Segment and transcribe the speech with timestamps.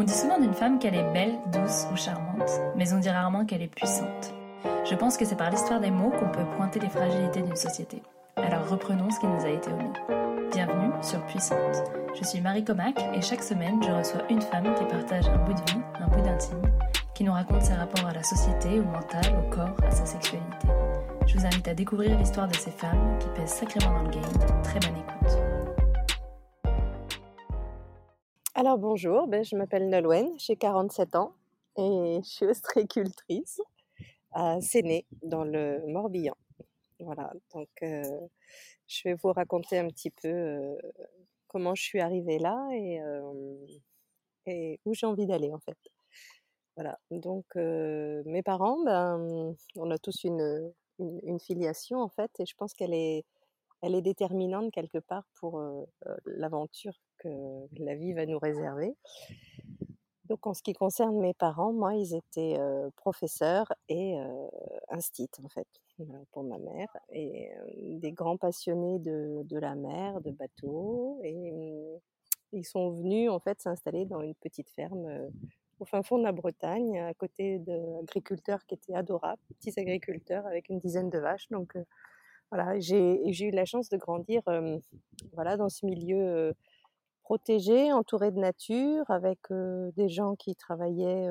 [0.00, 3.44] On dit souvent d'une femme qu'elle est belle, douce ou charmante, mais on dit rarement
[3.44, 4.32] qu'elle est puissante.
[4.88, 8.02] Je pense que c'est par l'histoire des mots qu'on peut pointer les fragilités d'une société.
[8.36, 9.92] Alors reprenons ce qui nous a été omis.
[10.52, 11.84] Bienvenue sur Puissante.
[12.18, 15.52] Je suis Marie Comac et chaque semaine je reçois une femme qui partage un bout
[15.52, 16.62] de vie, un bout d'intime,
[17.12, 20.68] qui nous raconte ses rapports à la société, au mental, au corps, à sa sexualité.
[21.26, 24.62] Je vous invite à découvrir l'histoire de ces femmes qui pèsent sacrément dans le game.
[24.62, 25.49] Très bonne écoute.
[28.60, 31.34] Alors bonjour, ben, je m'appelle Nolwenn, j'ai 47 ans
[31.78, 33.58] et je suis ostréicultrice
[34.32, 36.36] à Séné, dans le Morbihan.
[36.98, 38.02] Voilà, donc euh,
[38.86, 40.76] je vais vous raconter un petit peu euh,
[41.46, 45.78] comment je suis arrivée là et, euh, où j'ai envie d'aller en fait.
[46.76, 50.70] Voilà, donc mes parents, ben, on a tous une,
[51.40, 53.24] filiation en fait et je pense qu'elle est,
[53.80, 55.62] elle est déterminante quelque part pour
[56.26, 57.28] l'aventure que
[57.78, 58.96] la vie va nous réserver.
[60.30, 62.56] Donc en ce qui concerne mes parents, moi, ils étaient
[62.94, 64.46] professeurs et euh,
[64.92, 65.66] en fait,
[66.30, 67.50] pour ma mère, et
[67.98, 71.98] des grands passionnés de, de, la mer, de bateaux, et mmh,
[72.52, 75.30] ils sont venus en fait s'installer dans une petite ferme
[75.80, 80.68] au fin fond de la Bretagne, à côté d'agriculteurs qui étaient adorables, petits agriculteurs avec
[80.68, 81.48] une dizaine de vaches.
[81.50, 81.76] Donc
[82.52, 84.42] voilà, j'ai eu la chance de grandir
[85.32, 86.54] voilà, dans ce milieu
[87.30, 91.28] protégé, entouré de nature, avec des gens qui travaillaient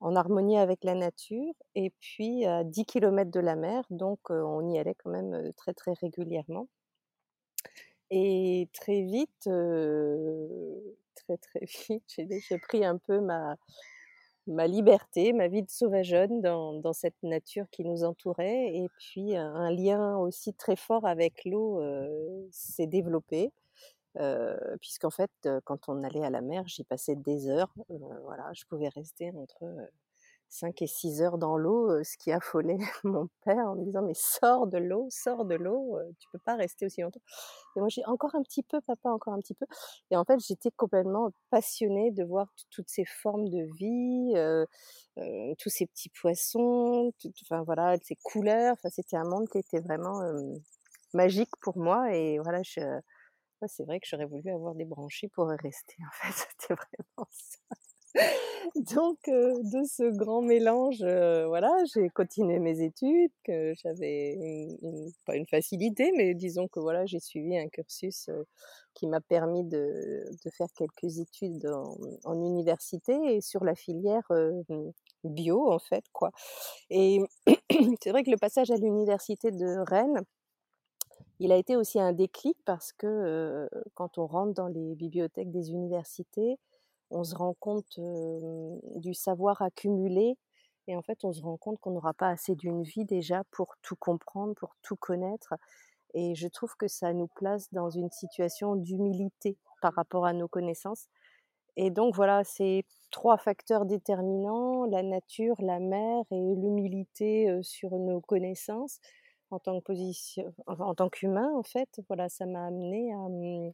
[0.00, 4.66] en harmonie avec la nature, et puis à 10 km de la mer, donc on
[4.70, 6.68] y allait quand même très très régulièrement.
[8.10, 9.28] Et très vite,
[11.14, 12.04] très très vite,
[12.48, 13.56] j'ai pris un peu ma,
[14.46, 18.74] ma liberté, ma vie de sauvageonne dans, dans, cette nature qui nous entourait.
[18.74, 21.82] Et puis un lien aussi très fort avec l'eau
[22.50, 23.52] s'est développé
[24.80, 27.74] puisqu'en fait, quand on allait à la mer, j'y passais des heures.
[28.24, 29.64] voilà, je pouvais rester entre
[30.54, 34.14] 5 et 6 heures dans l'eau, ce qui affolait mon père en me disant mais
[34.14, 37.20] sors de l'eau, sors de l'eau, tu peux pas rester aussi longtemps.
[37.76, 39.66] Et moi j'ai encore un petit peu, papa, encore un petit peu.
[40.10, 44.64] Et en fait j'étais complètement passionnée de voir toutes ces formes de vie, euh,
[45.18, 48.74] euh, tous ces petits poissons, enfin voilà, ces couleurs.
[48.74, 50.54] Enfin c'était un monde qui était vraiment euh,
[51.14, 52.14] magique pour moi.
[52.14, 52.80] Et voilà, je,
[53.68, 55.96] c'est vrai que j'aurais voulu avoir des branchies pour rester.
[56.00, 57.58] En fait, c'était vraiment ça.
[58.76, 64.38] Donc, de ce grand mélange, voilà, j'ai continué mes études, que j'avais
[65.26, 68.30] pas une facilité, mais disons que voilà, j'ai suivi un cursus
[68.94, 74.30] qui m'a permis de, de, faire quelques études en, en, université et sur la filière
[75.24, 76.30] bio, en fait, quoi.
[76.90, 77.20] Et
[78.02, 80.20] c'est vrai que le passage à l'université de Rennes,
[81.40, 85.70] il a été aussi un déclic parce que quand on rentre dans les bibliothèques des
[85.70, 86.58] universités,
[87.10, 87.98] on se rend compte
[88.96, 90.36] du savoir accumulé
[90.86, 93.74] et en fait on se rend compte qu'on n'aura pas assez d'une vie déjà pour
[93.82, 95.54] tout comprendre, pour tout connaître.
[96.14, 100.48] Et je trouve que ça nous place dans une situation d'humilité par rapport à nos
[100.48, 101.08] connaissances.
[101.76, 108.20] Et donc voilà, c'est trois facteurs déterminants, la nature, la mer et l'humilité sur nos
[108.20, 109.00] connaissances
[109.54, 113.72] en tant que position, en tant qu'humain en fait, voilà, ça m'a amené à, mmh,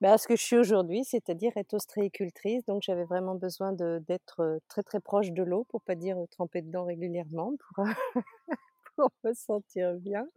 [0.00, 2.64] bah, à ce que je suis aujourd'hui, c'est-à-dire être ostréicultrice.
[2.66, 6.84] Donc j'avais vraiment besoin d'être très très proche de l'eau, pour pas dire tremper dedans
[6.84, 7.84] régulièrement, pour,
[8.96, 10.28] pour me sentir bien.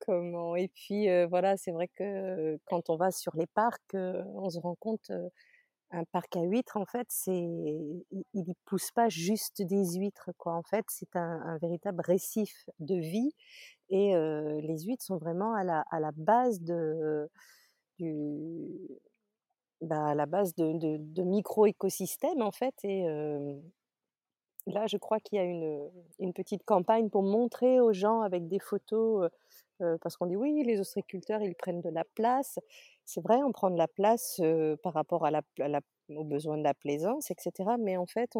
[0.00, 4.58] comment Et puis voilà, c'est vrai que quand on va sur les parcs, on se
[4.58, 5.10] rend compte
[5.92, 10.54] un parc à huîtres, en fait, c'est, il ne pousse pas juste des huîtres, quoi.
[10.54, 13.32] En fait, c'est un, véritable récif de vie.
[13.90, 14.14] Et
[14.62, 17.28] les huîtres sont vraiment à la, à la base de,
[17.98, 18.88] du,
[19.82, 22.74] bah, à la base de, de, micro-écosystèmes, en fait.
[22.84, 23.04] Et
[24.66, 28.48] là, je crois qu'il y a une, une, petite campagne pour montrer aux gens avec
[28.48, 29.28] des photos,
[30.00, 32.58] parce qu'on dit oui, les ostréiculteurs, ils prennent de la place
[33.04, 34.40] c'est vrai, on prend de la place
[34.82, 35.42] par rapport à la,
[36.10, 37.76] aux besoins de la plaisance, etc.
[37.78, 38.36] Mais en fait,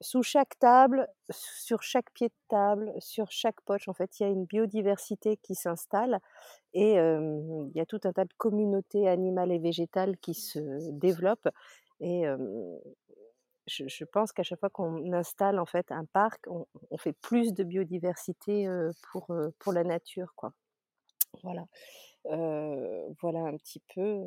[0.00, 4.26] sous chaque table, sur chaque pied de table, sur chaque poche, en fait, il y
[4.26, 6.20] a une biodiversité qui s'installe
[6.72, 11.48] et il y a tout un tas de communautés animales et végétales qui se développent.
[12.00, 12.24] Et
[13.66, 17.12] je, je, pense qu'à chaque fois qu'on installe en fait un parc, on, on fait
[17.12, 18.68] plus de biodiversité
[19.12, 20.52] pour, pour la nature, quoi.
[21.42, 21.66] Voilà
[22.24, 24.22] voilà un petit peu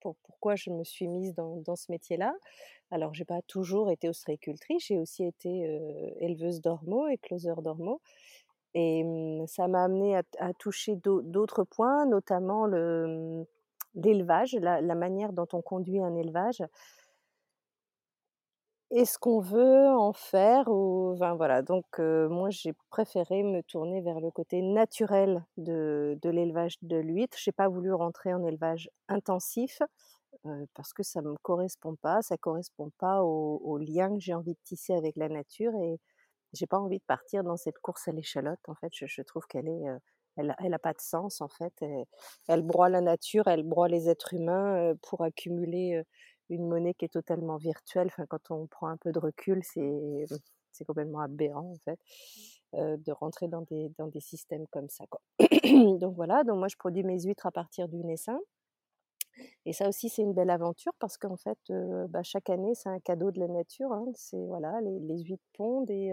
[0.00, 2.34] pour, pourquoi je me suis mise dans, ce métier-là.
[2.90, 5.80] Alors, j'ai pas toujours été ostréicultrice, j'ai aussi été
[6.20, 8.00] éleveuse d'ormeaux et closeur d'ormeaux.
[8.74, 13.44] Et mmh, ça m'a amené à, toucher d'autres points, notamment mmh,
[13.94, 16.62] l'élevage, la, manière dont on conduit un élevage.
[18.90, 24.20] Est-ce qu'on veut en faire ou enfin, voilà, donc moi j'ai préféré me tourner vers
[24.20, 27.36] le côté naturel de de l'élevage de l'huître.
[27.40, 29.80] J'ai pas voulu rentrer en élevage intensif,
[30.74, 34.60] parce que ça me correspond pas, ça correspond pas au lien que j'ai envie de
[34.64, 35.98] tisser avec la nature et
[36.54, 38.60] j'ai pas envie de partir dans cette course à l'échalote.
[38.68, 39.84] En fait, je trouve qu'elle est,
[40.36, 41.74] elle elle a pas de sens en fait
[42.48, 46.02] elle broie la nature, elle broie les êtres humains, pour accumuler,
[46.50, 48.08] une monnaie qui est totalement virtuelle.
[48.08, 50.26] Enfin, quand on prend un peu de recul, c'est
[50.72, 51.98] c'est complètement aberrant en fait
[52.72, 55.20] de rentrer dans des dans des systèmes comme ça quoi.
[55.98, 58.38] donc voilà, donc moi je produis mes huîtres à partir du naissin.
[59.66, 61.58] Et ça aussi c'est une belle aventure parce qu'en fait
[62.08, 63.92] bah, chaque année c'est un cadeau de la nature.
[63.92, 64.06] Hein.
[64.14, 66.12] C'est voilà les, les, huîtres pondent et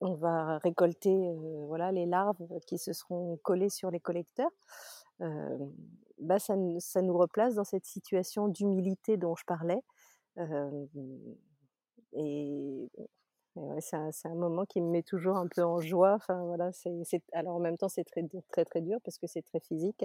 [0.00, 1.32] on va récolter
[1.66, 4.50] voilà les larves qui se seront collées sur les collecteurs
[5.20, 9.82] bah, ça, ça, nous replace dans cette situation d'humilité dont je parlais.
[12.12, 12.88] et,
[13.80, 16.14] c'est un, moment qui me met toujours un peu en joie.
[16.14, 19.42] Enfin, voilà, c'est, alors en même temps, c'est très, très, très dur parce que c'est
[19.42, 20.04] très physique.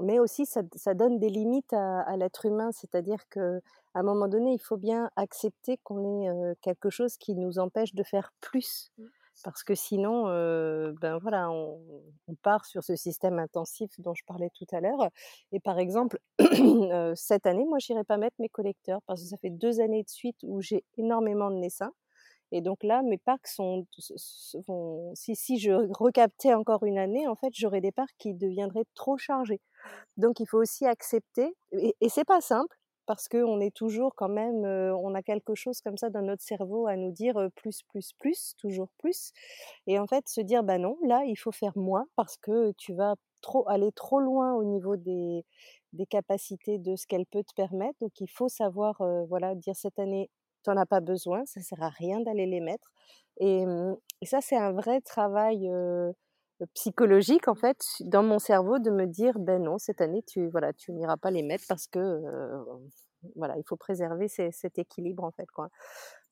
[0.00, 2.70] mais aussi, ça, ça, donne des limites à, l'être humain.
[2.72, 3.60] C'est-à-dire qu'à
[3.94, 8.02] un moment donné, il faut bien accepter qu'on ait quelque chose qui nous empêche de
[8.02, 8.92] faire plus.
[9.44, 10.24] Parce que sinon,
[11.00, 11.80] ben voilà, on,
[12.42, 15.08] part sur ce système intensif dont je parlais tout à l'heure.
[15.52, 16.18] Et par exemple,
[17.14, 20.08] cette année, moi, j'irai pas mettre mes collecteurs parce que ça fait deux années de
[20.08, 21.92] suite où j'ai énormément de naissins.
[22.50, 23.86] Et donc là, mes parcs sont,
[25.14, 29.18] si, si je recaptais encore une année, en fait, j'aurais des parcs qui deviendraient trop
[29.18, 29.60] chargés.
[30.16, 32.74] Donc il faut aussi accepter, et, et c'est pas simple,
[33.08, 36.86] parce qu'on est toujours quand même, on a quelque chose comme ça dans notre cerveau
[36.86, 39.32] à nous dire plus, plus, plus, toujours plus.
[39.86, 42.94] Et en fait, se dire, bah non, là, il faut faire moins parce que tu
[42.94, 45.46] vas trop, aller trop loin au niveau des,
[45.94, 47.98] des capacités de ce qu'elle peut te permettre.
[48.00, 50.30] Donc, il faut savoir, voilà, dire cette année,
[50.64, 52.90] tu n'en as pas besoin, ça sert à rien d'aller les mettre.
[53.40, 55.70] Et, mmh, et ça, c'est un vrai travail
[56.74, 60.72] psychologique en fait dans mon cerveau de me dire ben non cette année tu voilà
[60.72, 62.20] tu n'iras pas les mettre parce que
[63.36, 65.68] voilà il faut préserver cet équilibre en fait quoi.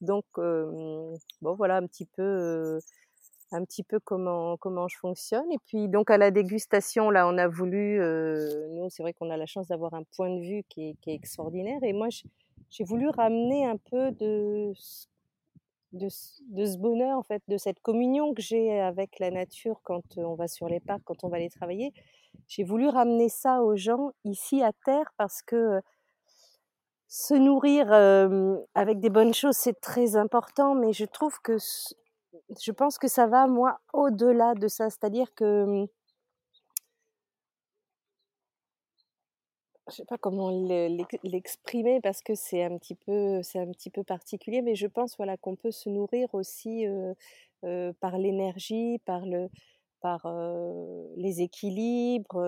[0.00, 2.78] Donc bon voilà un petit peu
[3.52, 5.50] un petit peu comment comment je fonctionne.
[5.52, 7.99] Et puis donc à la dégustation là on a voulu
[8.70, 11.11] nous c'est vrai qu'on a la chance d'avoir un point de vue qui est, qui
[11.11, 11.78] est extraordinaire.
[11.82, 12.08] Et moi
[12.70, 14.73] j'ai voulu ramener un peu de
[15.93, 20.35] de, ce bonheur, en fait, de cette communion que j'ai avec la nature quand on
[20.35, 21.93] va sur les parcs, quand on va les travailler.
[22.49, 25.81] J'ai voulu ramener ça aux gens ici à terre parce que
[27.09, 27.93] se nourrir
[28.75, 31.56] avec des bonnes choses, c'est très important, mais je trouve que
[32.61, 34.91] je pense que ça va, moi, au-delà de ça.
[34.91, 35.87] C'est-à-dire que
[39.88, 40.50] je sais pas comment
[41.23, 45.37] l'exprimer parce que c'est un petit peu un petit peu particulier mais je pense voilà
[45.37, 46.87] qu'on peut se nourrir aussi
[48.00, 49.49] par l'énergie par le
[50.00, 50.27] par
[51.17, 52.43] les équilibres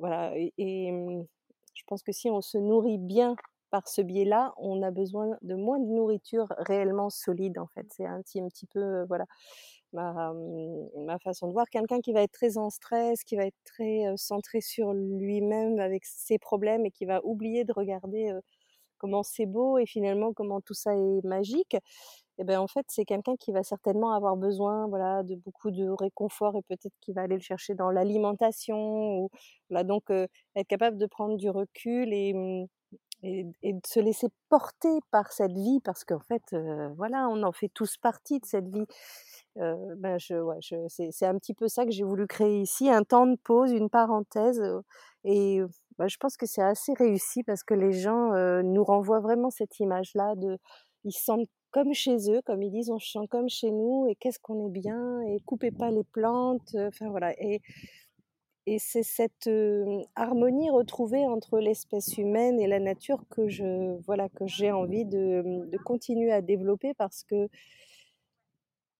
[0.00, 1.26] voilà et, mmh,
[1.74, 3.36] je pense que si on se nourrit bien
[3.70, 7.86] par ce biais-là, on a besoin de moins de nourriture réellement solide en fait.
[7.90, 9.26] C'est un petit, un petit peu voilà
[9.96, 11.68] ma, façon de voir.
[11.70, 16.04] Quelqu'un qui va être très en stress, qui va être très centré sur lui-même avec
[16.04, 18.32] ses problèmes et qui va oublier de regarder
[18.98, 21.76] comment c'est beau et finalement comment tout ça est magique.
[22.38, 25.88] Et ben en fait c'est quelqu'un qui va certainement avoir besoin voilà de beaucoup de
[25.88, 29.30] réconfort et peut-être qu'il va aller le chercher dans l'alimentation ou
[29.70, 32.66] donc être capable de prendre du recul et, mmh,
[33.22, 36.56] et, et, de se laisser porter par cette vie parce qu'en fait
[36.96, 38.86] voilà on en fait tous partie de cette vie
[39.56, 43.04] ben je, ouais, je, c'est, un petit peu ça que j'ai voulu créer ici, un
[43.04, 44.62] temps de pause, une parenthèse.
[45.24, 45.60] et
[45.98, 48.32] bah, je pense que c'est assez réussi parce que les gens
[48.62, 50.58] nous renvoient vraiment cette image-là de,
[51.04, 54.06] ils se sentent comme chez eux, comme ils disent, on se sent comme chez nous
[54.08, 56.74] et qu'est-ce qu'on est bien et coupez pas les plantes.
[56.74, 57.32] Enfin voilà.
[57.38, 57.60] Et,
[58.66, 59.48] et c'est cette
[60.16, 65.66] harmonie retrouvée entre l'espèce humaine et la nature que je voilà que j'ai envie de,
[65.70, 67.48] de continuer à développer parce que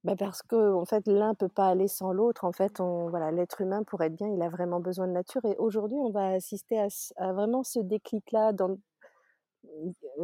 [0.06, 2.44] bah, parce que en fait, l'un peut pas aller sans l'autre.
[2.44, 5.56] En fait, voilà, l'être humain pour être bien, il a vraiment besoin de nature et
[5.58, 6.78] aujourd'hui, on va assister
[7.16, 8.76] à vraiment ce déclic-là dans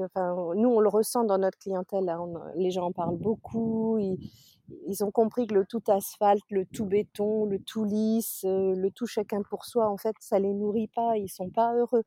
[0.01, 5.05] enfin, nous, on le ressent dans notre clientèle, hein, les gens en parlent beaucoup, ils
[5.05, 9.43] ont compris que le tout asphalte, le tout béton, le tout lisse, le tout chacun
[9.43, 12.05] pour soi, en fait, ça les nourrit pas, ils sont pas heureux.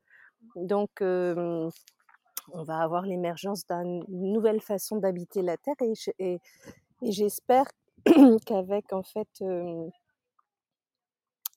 [0.56, 5.74] Donc on va avoir l'émergence d'une nouvelle façon d'habiter la Terre
[6.18, 6.40] et,
[7.02, 7.66] j'espère
[8.46, 9.28] qu'avec en fait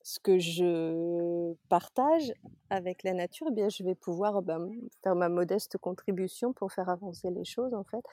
[0.02, 2.32] ce que je partage
[2.70, 4.70] avec la nature, eh bien, je vais pouvoir ben,
[5.02, 8.04] faire ma modeste contribution pour faire avancer les choses en fait.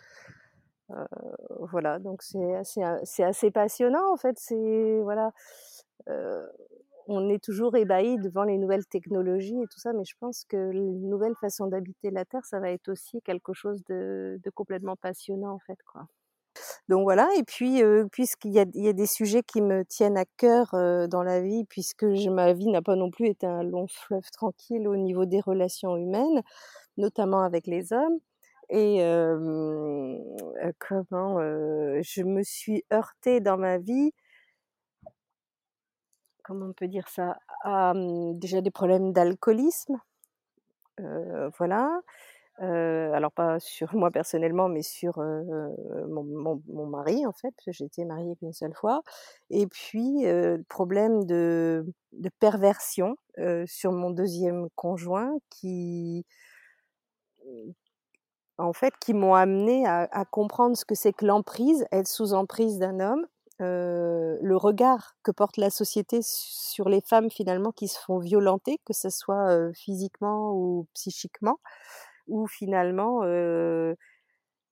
[1.71, 4.37] voilà, donc c'est assez, c'est assez passionnant en fait.
[4.39, 5.31] C'est voilà,
[7.07, 10.71] on est toujours ébahi devant les nouvelles technologies et tout ça, mais je pense que
[10.71, 15.53] les nouvelles façons d'habiter la Terre, ça va être aussi quelque chose de, complètement passionnant
[15.53, 15.77] en fait.
[16.89, 20.69] Donc voilà, et puis puisqu'il y a, des sujets qui me tiennent à cœur
[21.09, 24.87] dans la vie, puisque ma vie n'a pas non plus été un long fleuve tranquille
[24.87, 26.41] au niveau des relations humaines,
[26.97, 28.19] notamment avec les hommes,
[28.69, 28.99] et
[30.79, 34.13] comment je me suis heurtée dans ma vie
[36.47, 37.37] comment on peut dire ça?
[38.35, 39.97] Déjà des problèmes d'alcoolisme,
[41.57, 41.89] voilà.
[42.59, 48.35] Alors pas sur moi personnellement, mais sur mon, mari en fait, parce que j'étais mariée
[48.37, 49.01] qu'une seule fois.
[49.49, 50.25] Et puis
[50.69, 51.85] problème de,
[52.39, 53.15] perversion
[53.65, 56.25] sur mon deuxième conjoint qui
[58.57, 62.33] en fait qui m'ont amené à, à comprendre ce que c'est que l'emprise, être sous
[62.33, 63.25] emprise d'un homme,
[63.59, 68.93] le regard que porte la société sur les femmes finalement qui se font violenter, que
[68.93, 71.59] ce soit physiquement ou psychiquement,
[72.27, 73.23] où finalement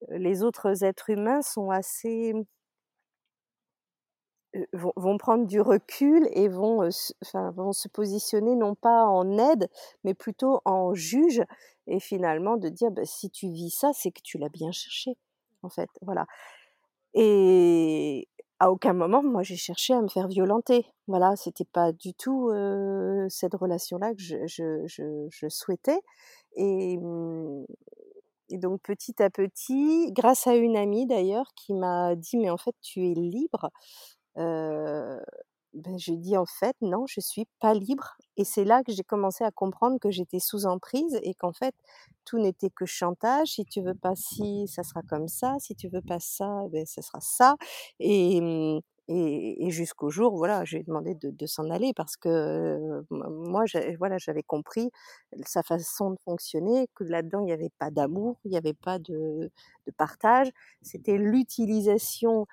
[0.10, 2.34] les autres êtres humains sont assez
[4.96, 6.88] vont, prendre du recul et vont,
[7.56, 9.70] vont se positionner non pas en aide,
[10.04, 11.44] mais plutôt en juge,
[11.88, 15.18] et finalement de dire «Bah, si tu vis ça, c'est que tu l'as bien cherché,
[15.64, 16.26] en fait, voilà.
[17.16, 18.28] Et
[18.60, 20.86] à aucun moment, moi, j'ai cherché à me faire violenter.
[21.08, 22.52] Voilà, c'était pas du tout
[23.30, 26.00] cette relation-là que je, souhaitais.
[26.56, 26.98] Et,
[28.50, 32.58] et, donc, petit à petit, grâce à une amie d'ailleurs, qui m'a dit, mais en
[32.58, 33.72] fait, tu es libre.
[35.76, 38.16] Ben, je dis en fait non, je suis pas libre.
[38.38, 41.76] Et c'est là que j'ai commencé à comprendre que j'étais sous emprise et qu'en fait
[42.24, 43.50] tout n'était que chantage.
[43.50, 45.56] Si tu veux pas ci, ça sera comme ça.
[45.60, 47.56] Si tu veux pas ça, ben ça sera ça.
[48.00, 53.66] Et, mmh, et, jusqu'au jour, voilà, j'ai demandé de, s'en aller parce que moi,
[54.00, 54.90] voilà, j'avais compris
[55.46, 58.98] sa façon de fonctionner, que là-dedans il n'y avait pas d'amour, il n'y avait pas
[58.98, 59.52] de,
[59.86, 60.50] de partage.
[60.82, 62.48] C'était l'utilisation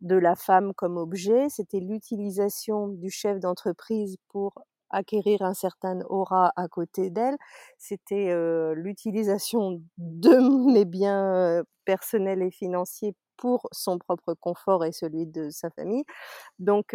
[0.00, 4.52] de la femme comme objet, c'était l'utilisation du chef d'entreprise pour
[4.90, 7.36] acquérir un certain aura à côté d'elle,
[7.76, 8.34] c'était
[8.74, 10.38] l'utilisation de
[10.72, 16.04] mes biens personnels et financiers pour son propre confort et celui de sa famille.
[16.58, 16.94] Donc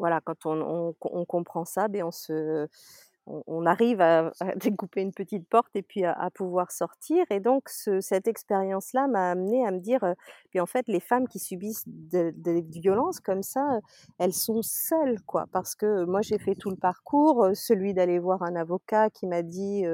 [0.00, 0.94] voilà, quand on,
[1.28, 2.66] comprend ça, ben on se
[3.46, 7.24] on, arrive à, découper une petite porte et puis à, pouvoir sortir.
[7.30, 10.14] Et donc, cette expérience-là m'a amené à me dire, euh,
[10.50, 13.80] puis en fait, les femmes qui subissent des violences comme ça, euh,
[14.18, 15.46] elles sont seules, quoi.
[15.52, 19.26] Parce que moi, j'ai fait tout le parcours, euh, celui d'aller voir un avocat qui
[19.26, 19.84] m'a dit,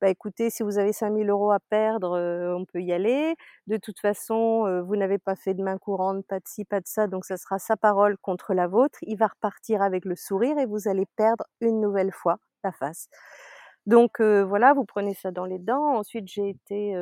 [0.00, 2.18] bah écoutez, si vous avez 5000 euros à perdre,
[2.56, 3.34] on peut y aller.
[3.66, 6.86] De toute façon, vous n'avez pas fait de main courante, pas de ci, pas de
[6.86, 8.98] ça, donc ça sera sa parole contre la vôtre.
[9.02, 12.38] Il va repartir avec le sourire et vous allez perdre une nouvelle fois
[12.72, 13.08] face.
[13.86, 15.96] Donc voilà, vous prenez ça dans les dents.
[15.96, 16.94] Ensuite, j'ai été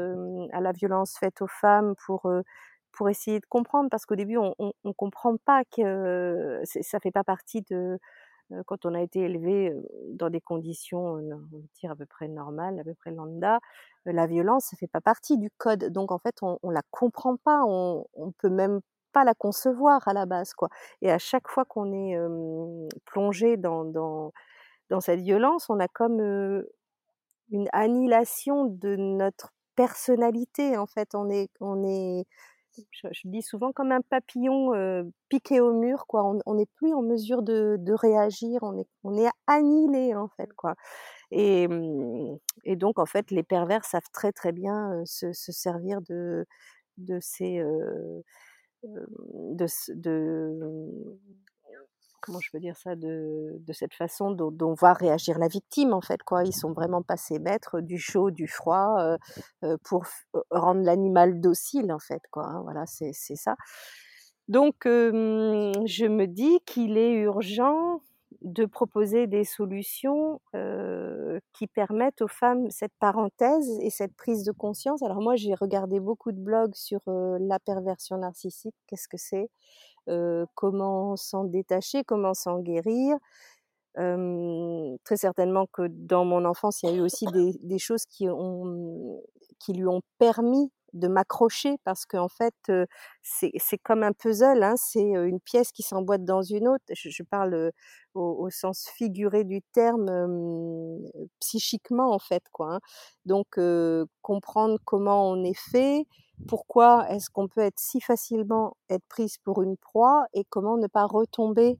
[0.53, 2.29] à la violence faite aux femmes pour
[2.93, 4.55] pour essayer de comprendre, parce qu'au début, on,
[4.85, 7.99] ne comprend pas que ça fait pas partie de
[8.67, 9.75] quand on a été élevé
[10.11, 13.61] dans des conditions, on va dire à peu près normales, à peu près lambda,
[14.05, 15.87] la violence, ça fait pas partie du code.
[15.91, 18.81] Donc en fait, on, on la comprend pas, on, on peut même
[19.13, 20.69] pas la concevoir à la base, quoi.
[21.01, 22.17] Et à chaque fois qu'on est
[23.07, 24.33] plongé dans, dans
[24.93, 26.21] dans cette violence, on a comme
[27.51, 30.77] une annihilation de notre personnalité.
[30.77, 32.27] En fait, on est, on est,
[32.91, 34.73] je, dis souvent comme un papillon
[35.31, 36.31] piqué au mur, quoi.
[36.45, 38.59] On n'est plus en mesure de, réagir.
[38.63, 40.75] On est, on est annihilé, en fait, quoi.
[41.31, 46.45] Et, mmh, et, donc, en fait, les pervers savent très très bien se, servir de,
[46.99, 47.63] de ces,
[48.83, 51.19] de, de
[52.23, 56.23] comment je peux dire ça, de, cette façon dont, va réagir la victime en fait
[56.23, 56.45] quoi.
[56.45, 59.19] Ils sont vraiment passés maîtres du chaud, du froid euh,
[59.65, 62.47] euh, pour euh, rendre l'animal docile en fait quoi.
[62.47, 63.57] Hein, voilà, c'est ça.
[64.49, 68.01] Donc je me dis qu'il est urgent
[68.43, 70.41] de proposer des solutions
[71.53, 75.03] qui permettent aux femmes cette parenthèse et cette prise de conscience.
[75.03, 79.49] Alors moi j'ai regardé beaucoup de blogs sur la perversion narcissique, qu'est-ce que c'est?
[80.55, 83.17] Comment s'en détacher, comment s'en guérir.
[83.95, 87.27] très certainement que dans mon enfance, il y a eu aussi
[87.63, 89.23] des, choses qui, ont,
[89.59, 92.55] qui lui ont permis de m'accrocher parce qu'en fait,
[93.23, 96.85] c'est comme un puzzle, hein, c'est une pièce qui s'emboîte dans une autre.
[96.93, 97.73] Je, parle
[98.15, 100.11] au, au, sens figuré du terme,
[101.41, 102.75] psychiquement en fait, quoi.
[102.75, 102.81] Hein.
[103.25, 103.59] Donc,
[104.21, 106.07] comprendre comment on est fait,
[106.49, 110.87] pourquoi est-ce qu'on peut être si facilement être prise pour une proie et comment ne
[110.87, 111.79] pas retomber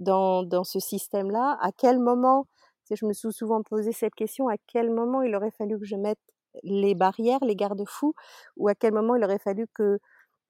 [0.00, 2.46] dans, ce système-là, à quel moment,
[2.90, 5.96] je me suis souvent posé cette question, à quel moment il aurait fallu que je
[5.96, 6.18] mette
[6.62, 8.14] les barrières, les garde-fous,
[8.56, 9.98] ou à quel moment il aurait fallu que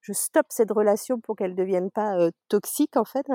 [0.01, 3.27] je stoppe cette relation pour qu'elle ne devienne pas toxique en fait?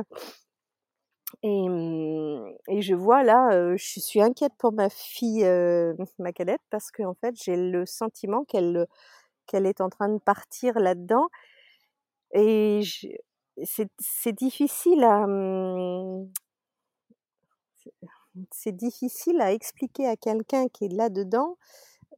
[1.44, 5.46] Et, mmh, je vois là, je suis inquiète pour ma fille,
[6.20, 8.88] ma cadette, parce qu'en fait j'ai le sentiment qu'elle
[9.48, 11.28] qu'elle est en train de partir là-dedans.
[12.34, 12.82] Et
[13.64, 16.30] c'est difficile à mmh,
[18.52, 21.58] c'est difficile à expliquer à quelqu'un qui est là-dedans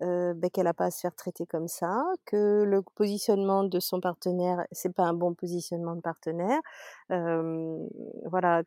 [0.01, 3.99] ben, qu'elle n'a pas à se faire traiter comme ça, que le positionnement de son
[3.99, 6.59] partenaire, c'est pas un bon positionnement de partenaire.
[7.09, 8.63] Voilà.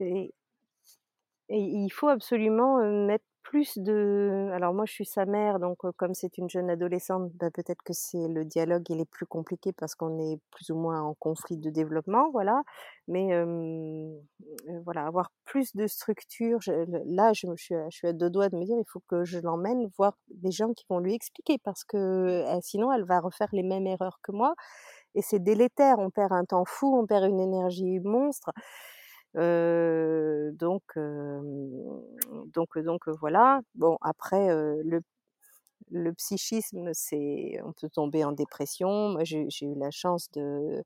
[0.00, 0.32] Et,
[1.50, 4.50] il faut absolument mettre plus de...
[4.52, 7.92] Alors moi, je suis sa mère, donc comme c'est une jeune adolescente, bah, peut-être que
[7.92, 11.56] c'est le dialogue, il est plus compliqué parce qu'on est plus ou moins en conflit
[11.56, 12.62] de développement, voilà.
[13.06, 13.30] Mais
[14.84, 16.58] voilà, avoir plus de structure.
[17.06, 19.38] là, je, suis je suis à deux doigts de me dire, il faut que je
[19.38, 23.62] l'emmène voir des gens qui vont lui expliquer parce que sinon, elle va refaire les
[23.62, 24.54] mêmes erreurs que moi.
[25.14, 28.50] Et c'est délétère, on perd un temps fou, on perd une énergie monstre
[29.34, 30.82] donc,
[32.54, 33.60] donc, donc voilà.
[33.74, 34.48] Bon, après,
[34.82, 39.10] le, psychisme, c'est, on peut tomber en dépression.
[39.10, 40.84] Moi, j'ai eu la chance de,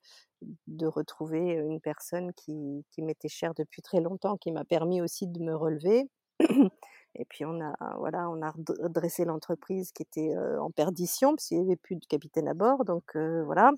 [0.87, 5.41] retrouver une personne qui, qui m'était chère depuis très longtemps, qui m'a permis aussi de
[5.41, 6.11] me relever.
[7.15, 11.59] Et puis on a, voilà, on a redressé l'entreprise qui était en perdition parce qu'il
[11.59, 12.85] n'y avait plus de capitaine à bord.
[12.85, 13.73] Donc voilà,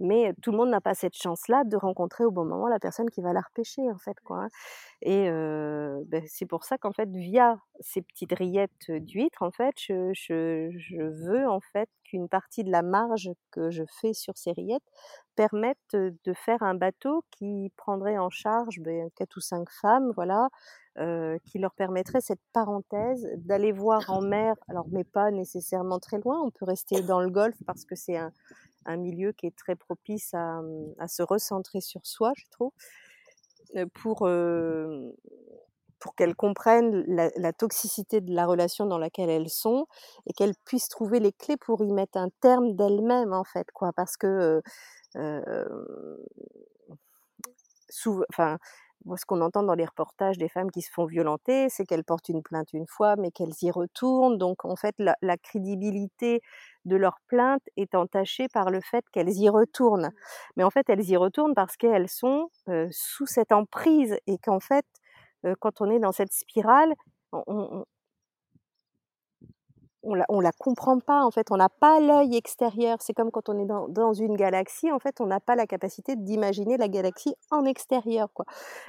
[0.00, 3.10] mais tout le monde n'a pas cette chance-là de rencontrer au bon moment la personne
[3.10, 4.44] qui va la repêcher en fait quoi.
[4.44, 4.48] Hein.
[5.02, 11.24] Et ben, c'est pour ça qu'en fait via ces petites rillettes d'huîtres en fait je,
[11.26, 14.82] veux en fait qu'une partie de la marge que je fais sur ces rillettes
[15.36, 20.48] permette de faire un bateau qui prendrait en charge ben, quatre ou cinq femmes voilà
[21.44, 26.40] qui leur permettrait cette parenthèse d'aller voir en mer alors mais pas nécessairement très loin
[26.44, 28.32] on peut rester dans le golfe parce que c'est un
[28.88, 30.60] un milieu qui est très propice à,
[30.98, 32.72] à se recentrer sur soi, je trouve,
[33.94, 34.28] pour,
[35.98, 39.86] pour qu'elles comprennent la, toxicité de la relation dans laquelle elles sont
[40.26, 43.92] et qu'elles puissent trouver les clés pour y mettre un terme d'elles-mêmes, en fait, quoi,
[43.92, 44.62] parce que
[47.90, 48.24] souvent,
[49.16, 52.28] ce qu'on entend dans les reportages des femmes qui se font violenter, c'est qu'elles portent
[52.28, 54.38] une plainte une fois, mais qu'elles y retournent.
[54.38, 56.40] Donc, en fait, la, crédibilité
[56.84, 60.10] de leur plainte est entachée par le fait qu'elles y retournent.
[60.56, 64.60] Mais en fait, elles y retournent parce qu'elles sont euh, sous cette emprise et qu'en
[64.60, 64.86] fait,
[65.44, 66.94] euh, quand on est dans cette spirale,
[67.32, 67.84] on
[70.02, 72.98] la, on la comprend pas en fait, on n'a pas l'œil extérieur.
[73.00, 76.16] C'est comme quand on est dans, une galaxie, en fait, on n'a pas la capacité
[76.16, 78.44] d'imaginer la galaxie en extérieur, quoi.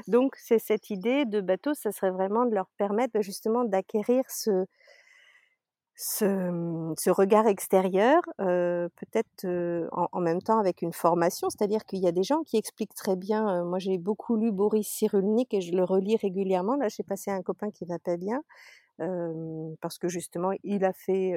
[0.08, 4.24] Donc c'est cette idée de bateau, ça serait vraiment de leur permettre bah, justement d'acquérir
[4.28, 4.66] ce,
[5.96, 11.84] ce, ce, regard extérieur, euh, peut-être euh, en, en, même temps avec une formation, c'est-à-dire
[11.86, 13.50] qu'il y a des gens qui expliquent très bien.
[13.50, 16.76] Euh, moi, j'ai beaucoup lu Boris Cyrulnik et je le relis régulièrement.
[16.76, 18.42] Là, j'ai passé un copain qui va pas bien
[19.82, 21.34] parce que justement, il a fait,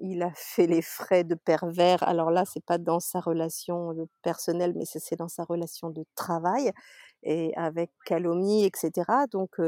[0.00, 2.02] il a fait les frais de pervers.
[2.02, 6.72] Alors là, c'est pas dans sa relation personnelle, mais c'est dans sa relation de travail
[7.22, 9.26] et avec calomnie, etc.
[9.30, 9.60] Donc,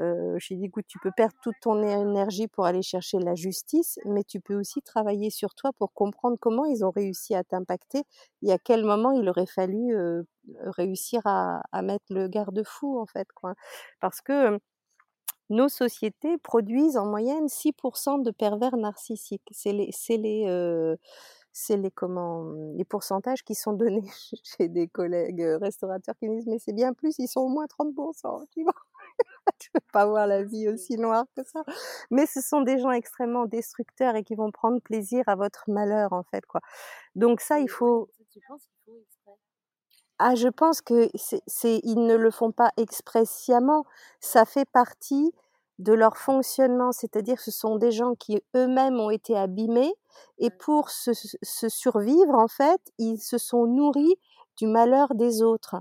[0.00, 3.98] euh, j'ai dit, écoute, tu peux perdre toute ton énergie pour aller chercher la justice,
[4.04, 8.02] mais tu peux aussi travailler sur toi pour comprendre comment ils ont réussi à t'impacter
[8.42, 10.22] et à quel moment il aurait fallu euh,
[10.64, 13.54] réussir à, à, mettre le garde-fou, en fait, quoi.
[14.00, 14.58] Parce que
[15.50, 19.48] nos sociétés produisent en moyenne 6% de pervers narcissiques.
[19.50, 20.96] C'est les, c'est les, euh,
[21.52, 24.02] c'est les, comment, les pourcentages qui sont donnés
[24.44, 28.46] chez des collègues restaurateurs qui disent mais c'est bien plus, ils sont au moins 30%.
[28.52, 28.74] Tu vois
[29.62, 31.62] je veux pas voir la vie aussi noire que ça.
[32.10, 36.12] Mais ce sont des gens extrêmement destructeurs et qui vont prendre plaisir à votre malheur
[36.12, 36.60] en fait quoi.
[37.14, 38.10] Donc ça il faut.
[38.30, 39.13] Tu penses qu'il faut exprès
[40.18, 41.10] ah, je pense que
[41.46, 43.84] c'est, ils ne le font pas expressément.
[44.20, 45.32] Ça fait partie
[45.78, 49.92] de leur fonctionnement, c'est-à-dire ce sont des gens qui eux-mêmes ont été abîmés
[50.38, 54.14] et pour se, se, survivre, en fait, ils se sont nourris
[54.56, 55.76] du malheur des autres.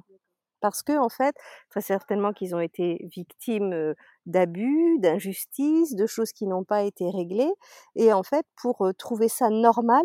[0.62, 1.36] parce que en fait,
[1.70, 3.94] très certainement qu'ils ont été victimes
[4.26, 7.54] d'abus, d'injustices, de choses qui n'ont pas été réglées,
[7.96, 10.04] et en fait, pour trouver ça normal,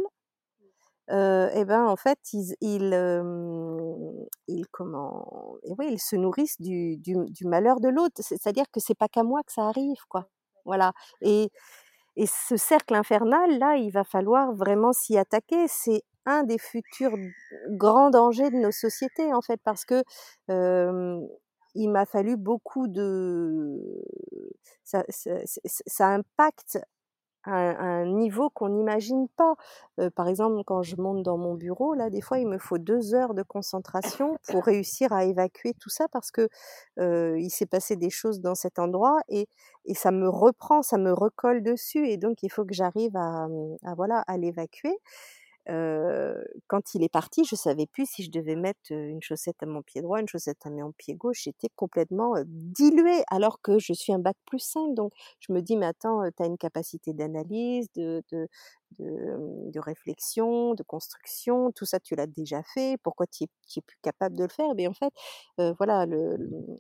[1.11, 2.91] euh, et ben en fait ils ils,
[4.71, 8.23] comment et oui ils se nourrissent du, du, malheur de l'autre.
[8.23, 10.29] C'est-à-dire que c'est pas qu'à moi que ça arrive quoi.
[10.65, 10.93] Voilà.
[11.23, 11.51] Et
[12.17, 15.67] et ce cercle infernal là il va falloir vraiment s'y attaquer.
[15.69, 17.17] C'est un des futurs
[17.71, 20.03] grands dangers de nos sociétés en fait parce que
[21.75, 23.79] il m'a fallu beaucoup de
[24.85, 25.33] ça, ça,
[25.65, 26.79] ça impacte
[27.45, 29.55] un, niveau qu'on n'imagine pas.
[30.15, 33.15] par exemple, quand je monte dans mon bureau, là, des fois, il me faut deux
[33.15, 36.49] heures de concentration pour réussir à évacuer tout ça parce que
[36.99, 39.49] il s'est passé des choses dans cet endroit et,
[39.85, 43.47] et ça me reprend, ça me recolle dessus et donc il faut que j'arrive à,
[43.85, 44.97] à, voilà à l'évacuer
[45.69, 49.83] quand il est parti, je savais plus si je devais mettre une chaussette à mon
[49.83, 51.43] pied droit, une chaussette à mon pied gauche.
[51.45, 54.95] J'étais complètement diluée, alors que je suis un bac plus 5.
[54.95, 58.23] Donc, je me dis, mais attends, tu une capacité d'analyse, de,
[58.99, 62.97] de, de, réflexion, de construction, tout ça, tu l'as déjà fait.
[63.03, 64.75] Pourquoi tu es, plus capable de le faire?
[64.77, 65.13] Mais en fait,
[65.79, 66.37] voilà, le,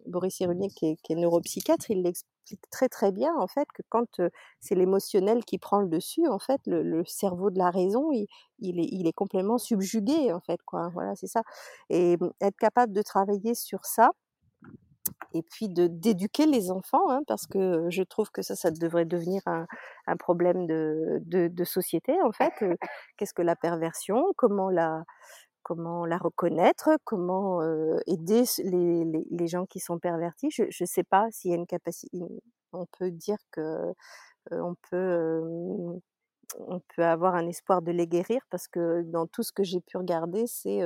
[0.07, 3.83] Boris Cyrulnik, qui est, qui est neuropsychiatre, il l'explique très très bien en fait que
[3.90, 4.21] quand
[4.61, 8.27] c'est l'émotionnel qui prend le dessus, en fait, le, cerveau de la raison, il,
[8.59, 10.88] il, est, il est complètement subjugué en fait, quoi.
[10.94, 11.42] Voilà, c'est ça.
[11.90, 14.11] Et être capable de travailler sur ça,
[15.35, 19.05] et puis de d'éduquer les enfants, hein, parce que je trouve que ça, ça devrait
[19.05, 19.66] devenir un,
[20.07, 22.53] un problème de, de, de, société en fait.
[23.16, 25.05] Qu'est-ce que la perversion Comment la
[25.62, 27.61] comment la reconnaître, comment
[28.07, 30.51] aider les, les, les, gens qui sont pervertis.
[30.51, 32.18] Je ne sais pas s'il y a une capacité.
[32.73, 33.92] On peut dire que
[34.51, 36.01] on peut
[36.57, 39.81] on peut avoir un espoir de les guérir parce que dans tout ce que j'ai
[39.81, 40.81] pu regarder, c'est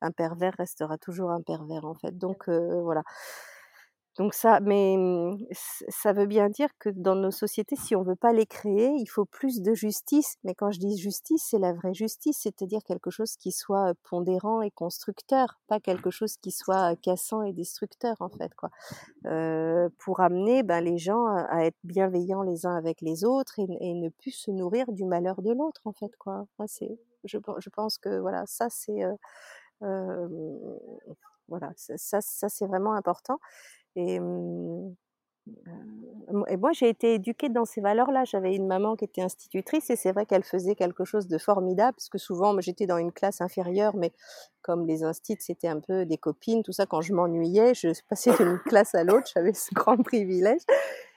[0.00, 2.16] un pervers restera toujours un pervers en fait.
[2.18, 3.02] Donc voilà.
[4.18, 5.46] Donc ça, mais mmh,
[5.88, 9.06] ça veut bien dire que dans nos sociétés, si on veut pas les créer, il
[9.06, 10.36] faut plus de justice.
[10.42, 14.62] Mais quand je dis justice, c'est la vraie justice, c'est-à-dire quelque chose qui soit pondérant
[14.62, 18.70] et constructeur, pas quelque chose qui soit cassant et destructeur en fait, quoi.
[19.98, 24.08] Pour amener ben, les gens à être bienveillants les uns avec les autres et, ne
[24.08, 26.46] plus se nourrir du malheur de l'autre en fait, quoi.
[26.58, 29.02] Moi, c'est, je, pense que voilà, ça c'est
[31.48, 33.38] voilà, ça c'est vraiment important.
[33.96, 34.20] Et,
[36.48, 38.24] et moi, j'ai été éduquée dans ces valeurs-là.
[38.24, 41.94] J'avais une maman qui était institutrice et c'est vrai qu'elle faisait quelque chose de formidable
[41.96, 44.12] parce que souvent, j'étais dans une classe inférieure, mais
[44.62, 48.32] comme les instits, c'était un peu des copines, tout ça, quand je m'ennuyais, je passais
[48.36, 50.62] d'une classe à l'autre, j'avais ce grand privilège.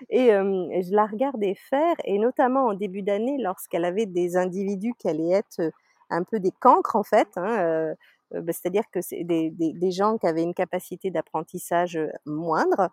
[0.10, 4.94] Et, et, je la regardais faire, et notamment en début d'année, lorsqu'elle avait des individus
[4.98, 5.72] qui allaient être
[6.10, 7.28] un peu des cancres, en fait.
[7.36, 7.96] Hein,
[8.32, 12.90] bah, c'est-à-dire que c'est des, des, des, gens qui avaient une capacité d'apprentissage moindre.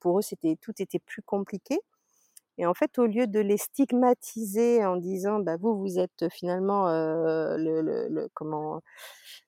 [0.00, 1.78] pour eux, c'était tout était plus compliqué.
[2.58, 6.88] Et en fait, au lieu de les stigmatiser en disant, bah vous, vous êtes finalement
[6.88, 8.80] euh, le, le, le, comment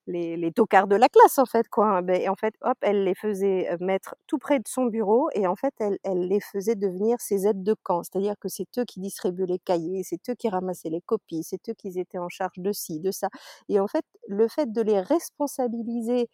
[0.06, 1.98] les, les tocards de la classe en fait quoi.
[1.98, 5.46] Hein, et en fait, hop, elle les faisait mettre tout près de son bureau et
[5.46, 8.02] en fait, elle, elle les faisait devenir ses aides de camp.
[8.02, 11.68] C'est-à-dire que c'est eux qui distribuaient les cahiers, c'est eux qui ramassaient les copies, c'est
[11.68, 13.28] eux qui étaient en charge de ci, de ça.
[13.68, 16.28] Et en fait, le fait de les responsabiliser,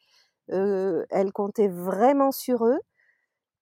[0.53, 2.79] euh, elle comptait vraiment sur eux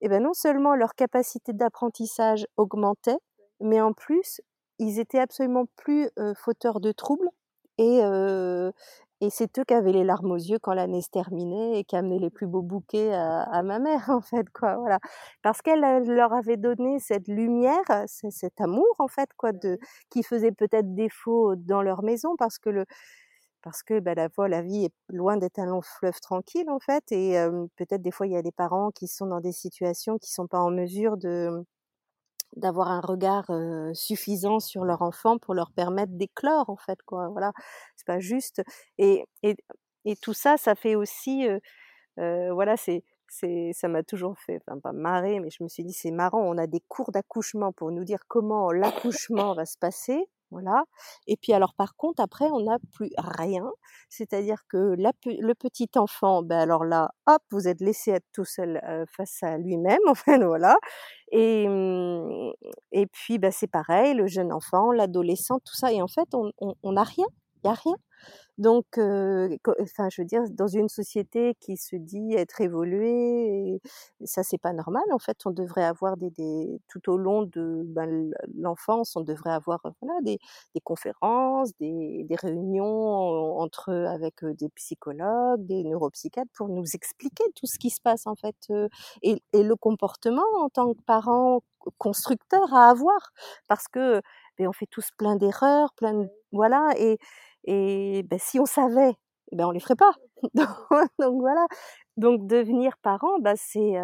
[0.05, 3.17] et ben non seulement leur capacité d'apprentissage augmentait,
[3.61, 4.43] mais en plus,
[4.79, 7.29] ils étaient absolument plus fauteurs de troubles
[7.79, 8.03] et,
[9.21, 11.97] et c'est eux qui avaient les larmes aux yeux quand l'année se terminait et qui
[11.97, 14.99] amenaient les plus beaux bouquets à, à ma mère en fait quoi voilà.
[15.43, 19.79] Parce qu'elle leur avait donné cette lumière cet amour en fait quoi de
[20.11, 22.85] qui faisait peut-être défaut dans leur maison parce que le
[23.65, 26.81] parce que bah, la, fois, la vie est loin d'être un long fleuve tranquille en
[26.81, 27.35] fait et
[27.77, 30.47] peut-être des fois il y a des parents qui sont dans des situations qui sont
[30.47, 31.65] pas en mesure de
[32.57, 33.47] d'avoir un regard
[33.95, 37.53] suffisant sur leur enfant pour leur permettre d'éclore en fait quoi voilà.
[37.97, 38.63] C'est pas juste
[38.99, 39.57] et, et,
[40.05, 41.47] et tout ça ça fait aussi
[42.17, 43.03] voilà c'est
[43.73, 46.59] ça m'a toujours fait enfin pas marrer mais je me suis dit c'est marrant on
[46.59, 50.29] a des cours d'accouchement pour nous dire comment l'accouchement va se passer
[51.27, 53.71] Et puis alors par contre, après, on n'a plus rien.
[54.09, 58.81] C'est-à-dire que le petit enfant, ben alors là, hop, vous êtes laissé être tout seul
[59.17, 60.77] face à lui-même, enfin voilà.
[61.33, 62.53] Et, mmh,
[62.93, 65.93] et puis ben, c'est pareil, le jeune enfant, l'adolescent, tout ça.
[65.93, 67.27] Et en fait, on n'a rien.
[67.65, 67.95] Il n'y a rien.
[68.59, 73.81] Donc, enfin, je veux dire, dans une société qui se dit être évoluée,
[74.25, 75.03] ça c'est pas normal.
[75.13, 79.53] En fait, on devrait avoir des, des tout au long de ben, l'enfance, on devrait
[79.53, 80.39] avoir voilà des,
[80.75, 82.85] des conférences, des, des réunions
[83.59, 88.35] entre avec des psychologues, des neuropsychiatres pour nous expliquer tout ce qui se passe en
[88.37, 88.55] fait
[89.23, 91.61] et, et le comportement en tant que parent
[91.99, 93.33] constructeur à avoir
[93.69, 94.21] parce que
[94.59, 97.19] ben, on fait tous plein d'erreurs, plein de, voilà et
[97.65, 99.15] et ben, si on savait,
[99.53, 100.15] eh ben, on les ferait pas.
[100.55, 101.67] Donc, voilà.
[102.17, 103.95] Donc devenir parent, bah, c'est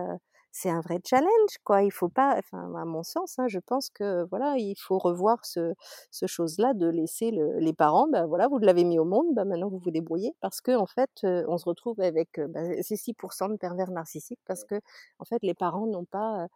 [0.52, 1.82] c'est un vrai challenge, quoi.
[1.82, 5.44] Il faut pas, enfin, à mon sens, hein, je pense que voilà, il faut revoir
[5.44, 5.74] ce,
[6.10, 9.68] ce chose-là de laisser les parents, ben voilà, vous l'avez mis au monde, bah, maintenant
[9.68, 13.56] vous vous débrouillez, parce que en fait, on se retrouve avec bah, ces 6% de
[13.56, 14.74] pervers narcissiques, parce que
[15.20, 16.48] en fait, les parents n'ont pas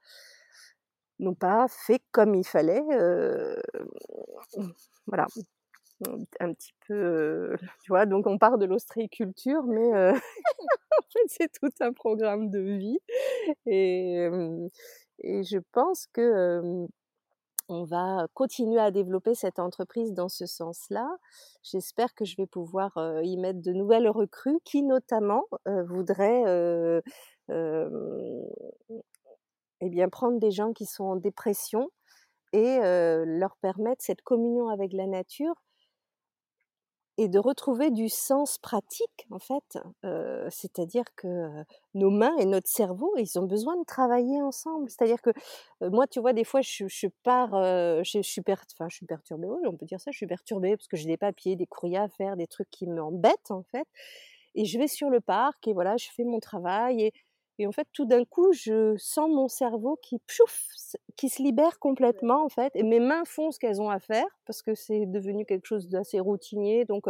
[1.20, 2.82] n'ont pas fait comme il fallait,
[5.06, 5.26] voilà
[6.40, 10.12] un petit peu, tu vois, donc on part de l'ostréiculture, mais
[11.28, 12.98] c'est tout un programme de vie
[13.66, 14.28] et,
[15.20, 16.86] et je pense que
[17.68, 21.08] on va continuer à développer cette entreprise dans ce sens-là.
[21.62, 26.44] J'espère que je vais pouvoir y mettre de nouvelles recrues qui notamment voudraient
[29.80, 31.88] eh bien, prendre des gens qui sont en dépression
[32.52, 35.63] et leur permettre cette communion avec la nature
[37.16, 39.78] et de retrouver du sens pratique en fait.
[40.50, 41.48] C'est-à-dire que
[41.94, 44.90] nos mains et notre cerveau, ils ont besoin de travailler ensemble.
[44.90, 45.30] C'est-à-dire que
[45.80, 50.00] moi, tu vois, des fois, je, pars, je, suis je suis perturbée, on peut dire
[50.00, 52.70] ça, je suis perturbée parce que j'ai des papiers, des courriers à faire, des trucs
[52.70, 53.86] qui m'embêtent en fait.
[54.54, 57.12] Et je vais sur le parc et voilà, je fais mon travail et
[57.58, 60.20] et en fait, tout d'un coup, je sens mon cerveau qui,
[61.16, 62.72] qui se libère complètement, en fait.
[62.74, 65.88] Et mes mains font ce qu'elles ont à faire parce que c'est devenu quelque chose
[65.88, 66.84] d'assez routinier.
[66.84, 67.04] Donc,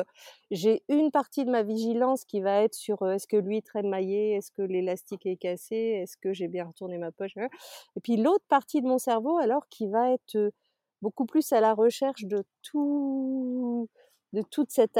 [0.51, 4.33] j'ai une partie de ma vigilance qui va être sur est-ce que l'huître est maillée,
[4.35, 7.37] est-ce que l'élastique est cassé, est-ce que j'ai bien retourné ma poche.
[7.39, 7.49] Hein.
[7.97, 10.53] Et puis, l'autre partie de mon cerveau, alors, qui va être
[11.01, 13.89] beaucoup plus à la recherche de tout
[14.35, 14.99] de toute cette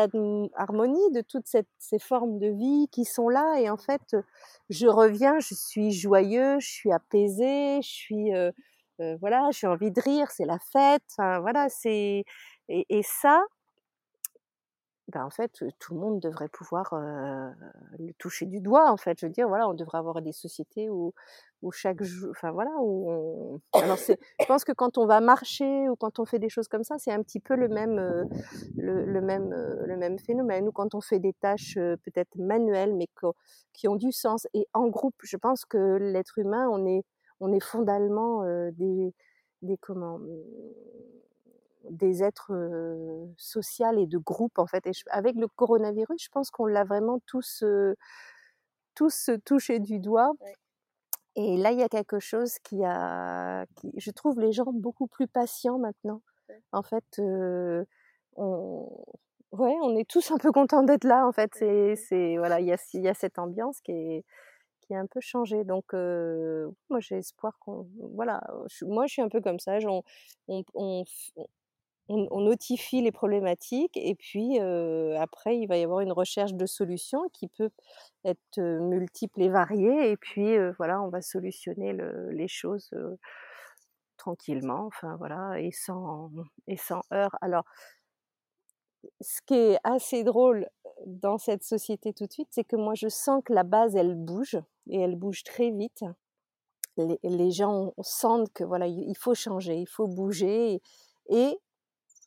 [0.57, 3.61] harmonie, de toutes ces formes de vie qui sont là.
[3.61, 4.17] Et en fait,
[4.71, 8.31] je reviens, je suis joyeux, je suis apaisée, je suis,
[9.21, 11.03] voilà, j'ai envie de rire, c'est la fête.
[11.19, 12.25] voilà, c'est
[12.69, 13.43] et, ça,
[15.09, 18.91] ben en fait, tout le monde devrait pouvoir le toucher du doigt.
[18.91, 21.13] En fait, je veux dire, voilà, on devrait avoir des sociétés où,
[21.63, 23.61] où chaque jour, enfin voilà, où on...
[23.79, 26.85] alors je pense que quand on va marcher ou quand on fait des choses comme
[26.85, 27.97] ça, c'est un petit peu le même,
[28.77, 30.69] le, le, même, le même phénomène.
[30.69, 33.09] Ou quand on fait des tâches peut-être manuelles, mais
[33.75, 37.05] qui ont du sens et en groupe, je pense que l'être humain, on est,
[37.41, 39.13] on est fondamentalement des,
[39.61, 40.19] des comment
[41.91, 42.53] des êtres
[43.37, 44.87] sociaux et de groupe en fait.
[44.87, 47.65] Et avec le coronavirus, je pense qu'on l'a vraiment tous,
[48.95, 50.33] tous touché du doigt.
[51.37, 55.09] Et là, il y a quelque chose qui a, qui, je trouve les gens beaucoup
[55.09, 56.23] plus patients maintenant.
[56.73, 57.05] En fait,
[58.37, 58.89] on,
[59.53, 61.27] ouais, on est tous un peu contents d'être là.
[61.27, 64.25] En fait, c'est, c'est voilà, il y a, il y a cette ambiance qui est
[64.87, 65.65] qui a un peu changé.
[65.65, 68.43] Donc, moi, j'ai espoir qu'on, voilà,
[68.83, 69.79] moi, je suis un peu comme ça.
[69.87, 70.03] On,
[70.49, 71.05] on, on,
[72.09, 77.29] on, notifie les problématiques et puis après il va y avoir une recherche de solutions
[77.33, 77.71] qui peut
[78.25, 81.97] être multiple et variée et puis voilà on va solutionner
[82.31, 82.91] les choses
[84.17, 86.31] tranquillement enfin voilà et sans
[86.67, 87.37] et sans heurts.
[87.41, 87.65] Alors
[89.21, 90.67] ce qui est assez drôle
[91.07, 94.15] dans cette société tout de suite c'est que moi je sens que la base elle
[94.15, 96.05] bouge et elle bouge très vite.
[96.97, 100.81] Les, les gens sentent que voilà il faut changer il faut bouger
[101.29, 101.59] et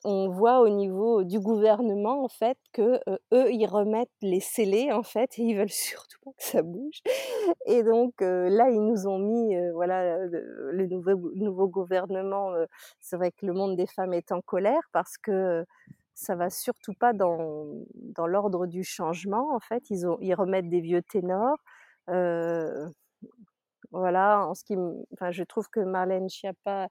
[0.08, 3.00] on voit au niveau du gouvernement en fait que
[3.34, 7.02] eux ils remettent les scellés en fait et ils veulent surtout pas que ça bouge.
[7.66, 12.52] Et donc là ils nous ont mis voilà le nouveau nouveau gouvernement
[13.02, 15.66] c'est vrai que le monde des femmes est en colère parce que
[16.16, 17.66] ça va surtout pas dans
[17.96, 19.90] dans l'ordre du changement en fait.
[19.90, 21.58] Ils ont ils remettent des vieux ténors
[23.92, 24.76] voilà en ce qui
[25.14, 26.88] enfin je trouve que Marlène Schiappa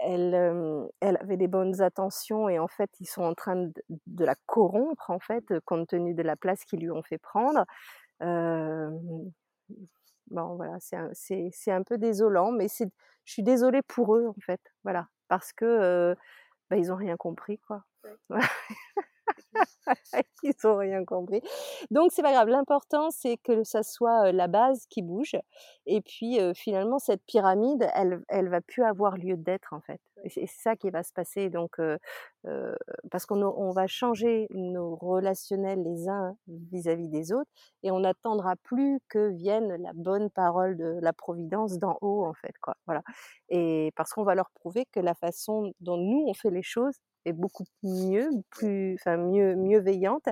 [0.00, 4.34] elle, elle avait des bonnes intentions et en fait ils sont en train de, la
[4.46, 7.64] corrompre en fait compte tenu de la place qu'ils lui ont fait prendre.
[8.20, 9.32] bon
[10.30, 12.86] voilà, c'est un, peu désolant, mais je
[13.24, 16.16] suis désolée pour eux en fait, voilà, parce que
[16.70, 17.84] bah, ils ont rien compris quoi.
[20.42, 21.40] Ils n'ont rien compris.
[21.90, 22.48] Donc c'est pas grave.
[22.48, 25.36] L'important c'est que ça soit la base qui bouge.
[25.86, 30.00] Et puis finalement cette pyramide, elle, elle va plus avoir lieu d'être en fait.
[30.28, 31.48] C'est ça qui va se passer.
[31.48, 31.78] Donc
[33.10, 37.50] parce qu'on on va changer nos relationnels les uns vis-à-vis des autres
[37.82, 42.34] et on n'attendra plus que vienne la bonne parole de la providence d'en haut en
[42.34, 42.74] fait quoi.
[42.86, 43.02] Voilà.
[43.48, 46.96] Et parce qu'on va leur prouver que la façon dont nous on fait les choses
[47.32, 50.28] beaucoup mieux, plus, enfin mieux, mieux veillante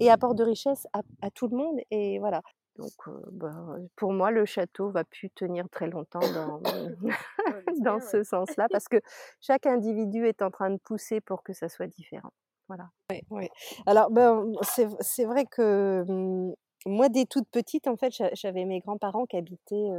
[0.00, 1.78] et apporte de richesse à, tout le monde.
[1.90, 2.42] Et voilà.
[2.76, 2.92] Donc,
[3.32, 6.60] bah, pour moi, le château va plus tenir très longtemps dans,
[7.80, 8.96] dans ce sens-là, parce que
[9.40, 12.32] chaque individu est en train de pousser pour que ça soit différent.
[12.68, 12.88] Voilà.
[13.30, 13.48] Oui,
[13.86, 16.54] Alors, ben, c'est vrai que mmh,
[16.86, 19.90] moi, dès toute petite, en fait, j'avais mes grands-parents qui habitaient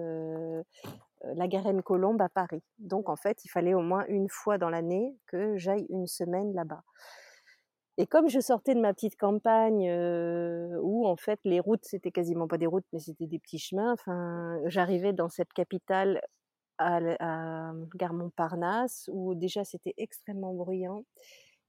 [1.36, 2.64] la Garenne-Colombe à Paris.
[2.78, 6.54] Donc, en fait, il fallait au moins une fois dans l'année que j'aille une semaine
[6.54, 6.84] là-bas.
[7.98, 9.90] Et comme je sortais de ma petite campagne
[10.82, 13.94] où en fait les routes c'était quasiment pas des routes mais c'était des petits chemins,
[13.94, 16.22] enfin j'arrivais dans cette capitale
[16.78, 21.06] à, à Gare Montparnasse où déjà c'était extrêmement bruyant.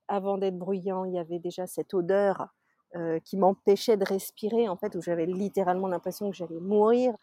[0.08, 2.48] Avant d'être bruyant, il y avait déjà cette odeur
[3.24, 7.14] qui m'empêchait de respirer en fait où j'avais littéralement l'impression que j'allais mourir.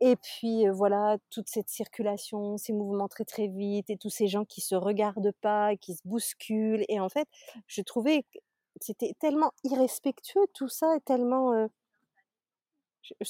[0.00, 4.44] Et puis voilà, toute cette circulation, ces mouvements très très vite et tous ces gens
[4.44, 6.84] qui se regardent pas, qui se bousculent.
[6.88, 7.28] Et en fait,
[7.66, 8.38] je trouvais que
[8.80, 11.52] c'était tellement irrespectueux tout ça, et tellement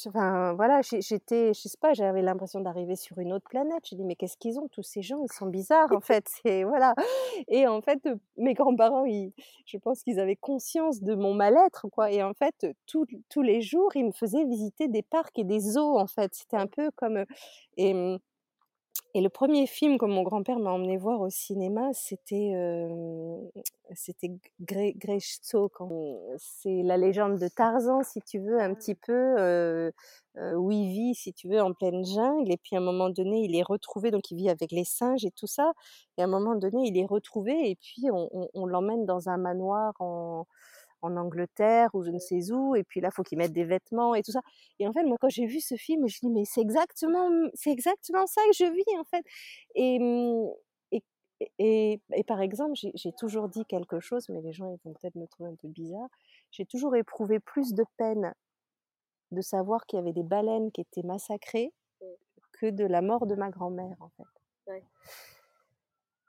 [0.07, 3.85] enfin voilà, j'étais, je sais pas, j'avais l'impression d'arriver sur une autre planète.
[3.85, 5.23] J'ai dit mais qu'est-ce qu'ils ont tous ces gens?
[5.23, 6.29] Ils sont bizarres en fait.
[6.45, 6.95] C'est voilà.
[7.49, 8.01] Et en fait,
[8.37, 9.05] mes grands-parents,
[9.67, 12.11] je pense qu'ils avaient conscience de mon mal-être quoi.
[12.13, 15.99] Et en fait, tous les jours, ils me faisaient visiter des parcs et des zoos
[15.99, 16.35] en fait.
[16.35, 17.25] C'était un peu comme
[17.77, 18.19] et mmh,
[19.17, 23.39] et le premier film que mon grand-père m'a emmené voir au cinéma, c'était euh,
[23.95, 24.31] c'était
[26.37, 29.91] C'est la légende de Tarzan, si tu veux, un petit peu, euh,
[30.37, 32.53] euh, où il vit, si tu veux, en pleine jungle.
[32.53, 35.25] Et puis à un moment donné, il est retrouvé, donc il vit avec les singes
[35.25, 35.73] et tout ça.
[36.19, 39.95] Et à un moment donné, il est retrouvé, et puis on l'emmène dans un manoir
[39.99, 40.47] en
[41.03, 44.15] en Angleterre ou je ne sais où, et puis là, faut qu'ils mettent des vêtements
[44.15, 44.41] et tout ça.
[44.79, 47.71] Et en fait, moi, quand j'ai vu ce film, je dis mais c'est exactement, c'est
[47.71, 49.25] exactement ça que je vis en fait.
[49.75, 50.49] Et mmh,
[51.59, 55.17] et, et, par exemple, j'ai toujours dit quelque chose, mais les gens ils vont peut-être
[55.17, 56.09] me trouver un peu bizarre.
[56.51, 58.33] J'ai toujours éprouvé plus de peine
[59.33, 61.73] de savoir qu'il y avait des baleines qui étaient massacrées
[62.53, 64.81] que de la mort de ma grand-mère en fait.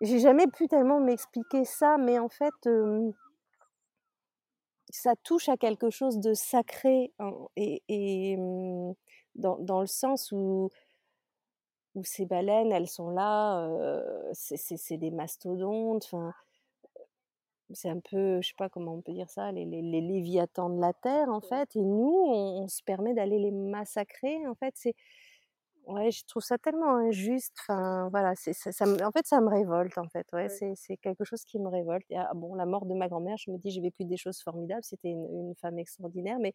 [0.01, 2.53] J'ai jamais pu tellement m'expliquer ça, mais en fait,
[4.89, 8.93] ça touche à quelque chose de sacré hein, et, mmh,
[9.35, 10.69] dans, le sens où,
[11.95, 13.69] où ces baleines, elles sont là,
[14.33, 16.33] c'est des mastodontes, enfin,
[17.73, 20.69] c'est un peu, je sais pas comment on peut dire ça, les, les, les léviathans
[20.69, 24.73] de la terre en fait, et nous, on se permet d'aller les massacrer en fait,
[24.77, 24.95] c'est
[25.87, 27.55] Ouais, je trouve ça tellement injuste.
[27.61, 30.27] Enfin, voilà, c'est ça, en fait, ça me révolte, en fait.
[30.33, 32.05] Ouais, c'est c'est quelque chose qui me révolte.
[32.09, 34.41] Et, ah, bon, la mort de ma grand-mère, je me dis, j'ai vécu des choses
[34.41, 34.83] formidables.
[34.83, 36.53] C'était une, une femme extraordinaire, mais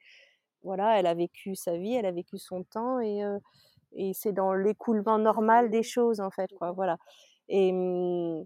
[0.63, 3.23] voilà, elle a vécu sa vie, elle a vécu son temps, et,
[3.95, 6.73] et c'est dans l'écoulement normal des choses, en fait, quoi.
[6.73, 6.99] Voilà.
[7.49, 8.45] Et, mmh,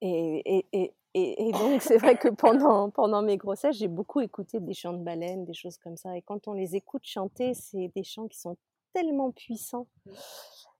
[0.00, 4.74] et, et, et, donc, c'est vrai que pendant, pendant mes grossesses, j'ai beaucoup écouté des
[4.74, 6.16] chants de baleines, des choses comme ça.
[6.16, 8.56] Et quand on les écoute chanter, c'est des chants qui sont
[8.92, 9.86] tellement puissants.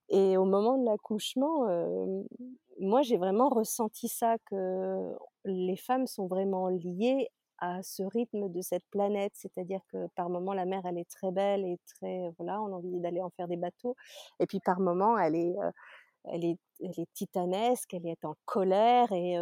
[0.09, 1.65] Et au moment de l'accouchement,
[2.79, 5.13] moi, j'ai vraiment ressenti ça, que
[5.45, 7.29] les femmes sont vraiment liées
[7.61, 9.33] à ce rythme de cette planète.
[9.35, 12.77] C'est-à-dire que par moment, la mer, elle est très belle et très, voilà, on a
[12.77, 13.95] envie d'aller en faire des bateaux.
[14.39, 15.55] Et puis par moment, elle est,
[16.25, 16.57] elle est,
[17.13, 19.35] titanesque, elle est en colère et,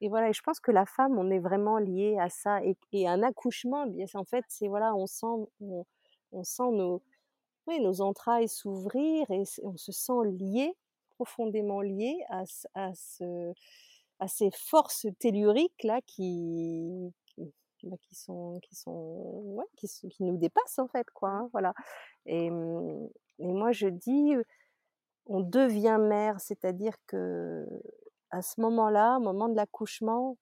[0.00, 0.32] et, voilà.
[0.32, 2.60] Je pense que la femme, on est vraiment lié à ça.
[2.64, 5.26] Et, un accouchement, bien, en fait, c'est voilà, on sent,
[6.72, 10.74] nos, entrailles s'ouvrir et on se sent lié,
[11.16, 13.52] profondément lié à, à, ce,
[14.18, 19.88] à ces forces telluriques là qui, qui, bah, sont, qui sont, qui,
[20.20, 21.30] nous dépassent en fait, quoi.
[21.30, 21.74] Hein, voilà.
[22.26, 23.06] Mmh,
[23.38, 24.34] et moi, je dis
[25.30, 27.64] on devient mère, c'est-à-dire que
[28.30, 30.36] à ce moment-là, au moment de l'accouchement,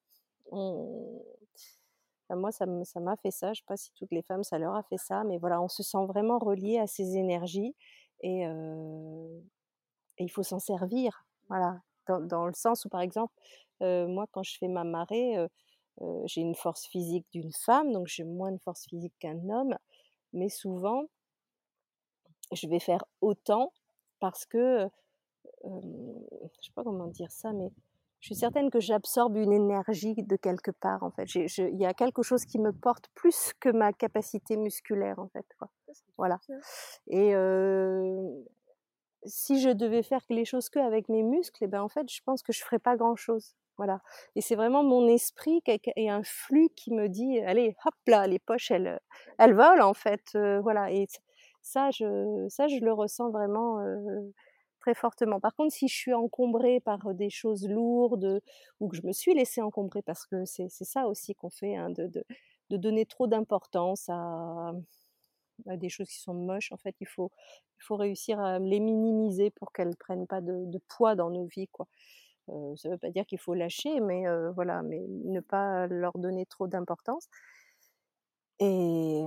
[0.51, 3.48] moi ça m'a fait ça.
[3.48, 5.61] Je ne sais pas si toutes les femmes ça leur a fait ça, mais voilà,
[5.61, 7.77] on se sent vraiment relié à ces énergies
[8.22, 8.44] et,
[10.20, 11.27] il faut s'en servir.
[11.48, 13.35] Voilà, dans, le sens où par exemple,
[13.81, 15.37] moi quand je fais ma marée,
[16.24, 19.77] j'ai une force physique d'une femme, donc j'ai moins de force physique qu'un homme,
[20.33, 21.05] mais souvent
[22.53, 23.70] je vais faire autant
[24.20, 24.88] parce que,
[25.64, 27.70] je sais pas comment dire ça, mais
[28.20, 31.32] je suis certaine que j'absorbe une énergie de quelque part en fait.
[31.34, 35.47] Il y a quelque chose qui me porte plus que ma capacité musculaire en fait.
[35.59, 35.70] Quoi.
[36.16, 36.40] Voilà.
[37.07, 37.32] Et
[39.24, 42.09] si je devais faire les choses que avec mes muscles, et eh ben en fait,
[42.11, 43.55] je pense que je ferais pas grand chose.
[43.76, 44.01] Voilà.
[44.34, 48.40] Et c'est vraiment mon esprit et un flux qui me dit, allez, hop là, les
[48.40, 48.99] poches, elles,
[49.38, 50.36] elles volent en fait.
[50.62, 50.90] voilà.
[50.90, 51.07] Et
[51.62, 53.78] ça, je, ça, je le ressens vraiment
[54.80, 55.40] très fortement.
[55.40, 58.40] Par contre, si je suis encombrée par des choses lourdes
[58.80, 61.90] ou que je me suis laissée encombrer, parce que c'est ça aussi qu'on fait, hein,
[61.90, 62.24] de, de,
[62.70, 64.72] de, donner trop d'importance à,
[65.66, 67.32] des choses qui sont moches, en fait, il faut,
[67.80, 71.68] il faut réussir à les minimiser pour qu'elles prennent pas de, poids dans nos vies,
[72.76, 76.46] ça ne veut pas dire qu'il faut lâcher, mais voilà, mais ne pas leur donner
[76.46, 77.28] trop d'importance
[78.61, 79.24] et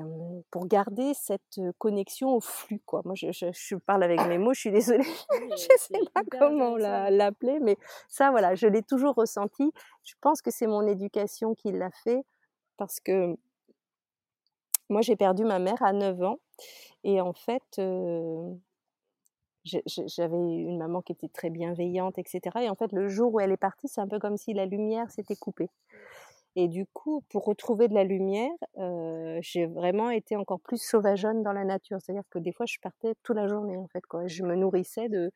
[0.52, 3.02] pour garder cette connexion au flux quoi.
[3.06, 5.04] Moi je, je, je parle avec mes mots, je suis désolée,
[5.52, 7.78] je sais pas comment l'appeler, mais
[8.10, 9.72] ça voilà, je l'ai toujours ressenti.
[10.04, 12.22] Je pense que c'est mon éducation qui l'a fait
[12.78, 13.38] parce que
[14.90, 16.40] moi j'ai perdu ma mère à 9 ans
[17.04, 18.54] et en fait euh,
[19.64, 22.42] j'avais une maman qui était très bienveillante, etc.
[22.62, 24.66] Et en fait le jour où elle est partie, c'est un peu comme si la
[24.66, 25.70] lumière s'était coupée.
[26.56, 31.44] Et du coup, pour retrouver de la lumière, euh, j'ai vraiment été encore plus sauvageonne
[31.44, 32.00] dans la nature.
[32.02, 34.06] C'est-à-dire que des fois, je partais toute la journée, en fait.
[34.06, 34.28] Quoi.
[34.28, 35.32] Je me nourrissais de,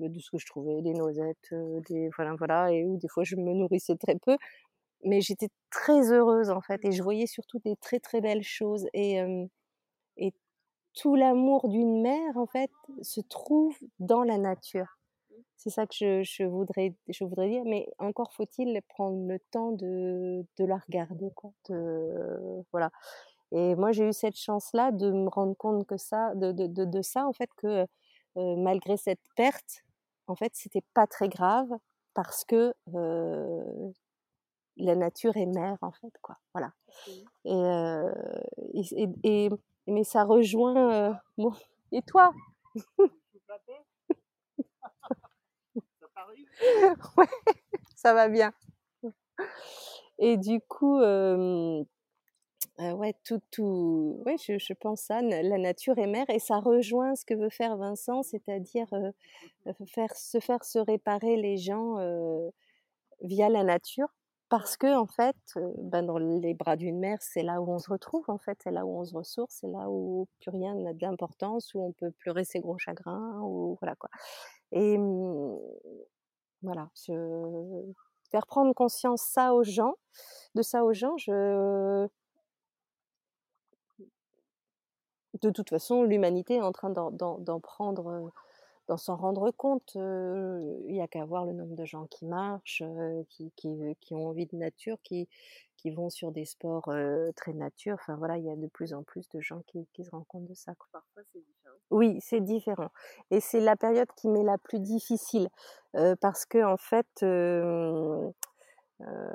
[0.00, 1.54] de ce que je trouvais, des noisettes,
[1.88, 4.36] des, voilà, voilà, et ou des fois, je me nourrissais très peu.
[5.04, 6.84] Mais j'étais très heureuse, en fait.
[6.84, 8.86] Et je voyais surtout des très, très belles choses.
[8.94, 9.18] Et
[10.94, 12.70] tout l'amour d'une mère, en fait,
[13.02, 14.99] se trouve dans la nature.
[15.56, 19.72] C'est ça que je, je, voudrais, je voudrais dire, mais encore faut-il prendre le temps
[19.72, 21.52] de, de la regarder, quoi.
[21.68, 22.90] De, voilà.
[23.52, 26.84] Et moi, j'ai eu cette chance-là de me rendre compte que ça, de, de, de,
[26.84, 27.86] de ça, en fait, que
[28.36, 29.84] euh, malgré cette perte,
[30.26, 31.68] en fait, c'était pas très grave
[32.14, 33.92] parce que euh,
[34.76, 36.36] la nature est mère, en fait, quoi.
[36.54, 36.72] Voilà.
[37.44, 38.12] Et, euh,
[38.74, 39.50] et, et,
[39.86, 41.20] mais ça rejoint.
[41.36, 41.52] Bon.
[41.92, 42.32] Et toi?
[47.16, 47.26] ouais,
[47.96, 48.52] ça va bien.
[50.18, 51.82] Et du coup, euh,
[52.78, 57.14] ouais, tout, tout, ouais, je, je, pense ça, la nature est mère, et ça rejoint
[57.16, 61.96] ce que veut faire Vincent, c'est-à-dire euh, faire, se faire se réparer les gens
[63.22, 64.08] via la nature,
[64.50, 65.36] parce que en fait,
[65.78, 68.72] ben dans les bras d'une mère, c'est là où on se retrouve, en fait, c'est
[68.72, 72.10] là où on se ressource, c'est là où plus rien n'a d'importance, où on peut
[72.10, 74.10] pleurer ses gros chagrins, ou voilà quoi.
[74.72, 74.98] Et
[76.62, 77.92] voilà, je
[78.30, 79.94] faire prendre conscience ça aux gens,
[80.54, 81.16] de ça aux gens,
[85.42, 88.32] de toute façon, l'humanité est en train d'en prendre,
[88.90, 89.92] d'en s'en rendre compte.
[89.94, 92.82] Il n'y a qu'à voir le nombre de gens qui marchent,
[93.28, 95.28] qui, qui, qui, ont envie de nature, qui,
[95.76, 96.92] qui vont sur des sports
[97.36, 97.94] très nature.
[97.94, 100.26] Enfin voilà, il y a de plus en plus de gens qui, qui se rendent
[100.26, 100.74] compte de ça.
[100.92, 101.76] Parfois, c'est différent.
[101.90, 102.90] Oui, c'est différent.
[103.30, 105.48] Et c'est la période qui m'est la plus difficile
[105.96, 108.30] euh, parce que en fait, euh,
[109.00, 109.30] euh,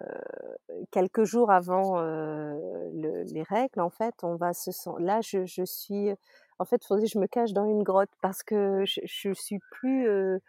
[0.91, 5.05] quelques jours avant le, les règles, en fait, on va se sentir.
[5.05, 6.11] Là, je, je, suis.
[6.59, 10.39] En fait, faudrait que je me cache dans une grotte parce que je, suis plus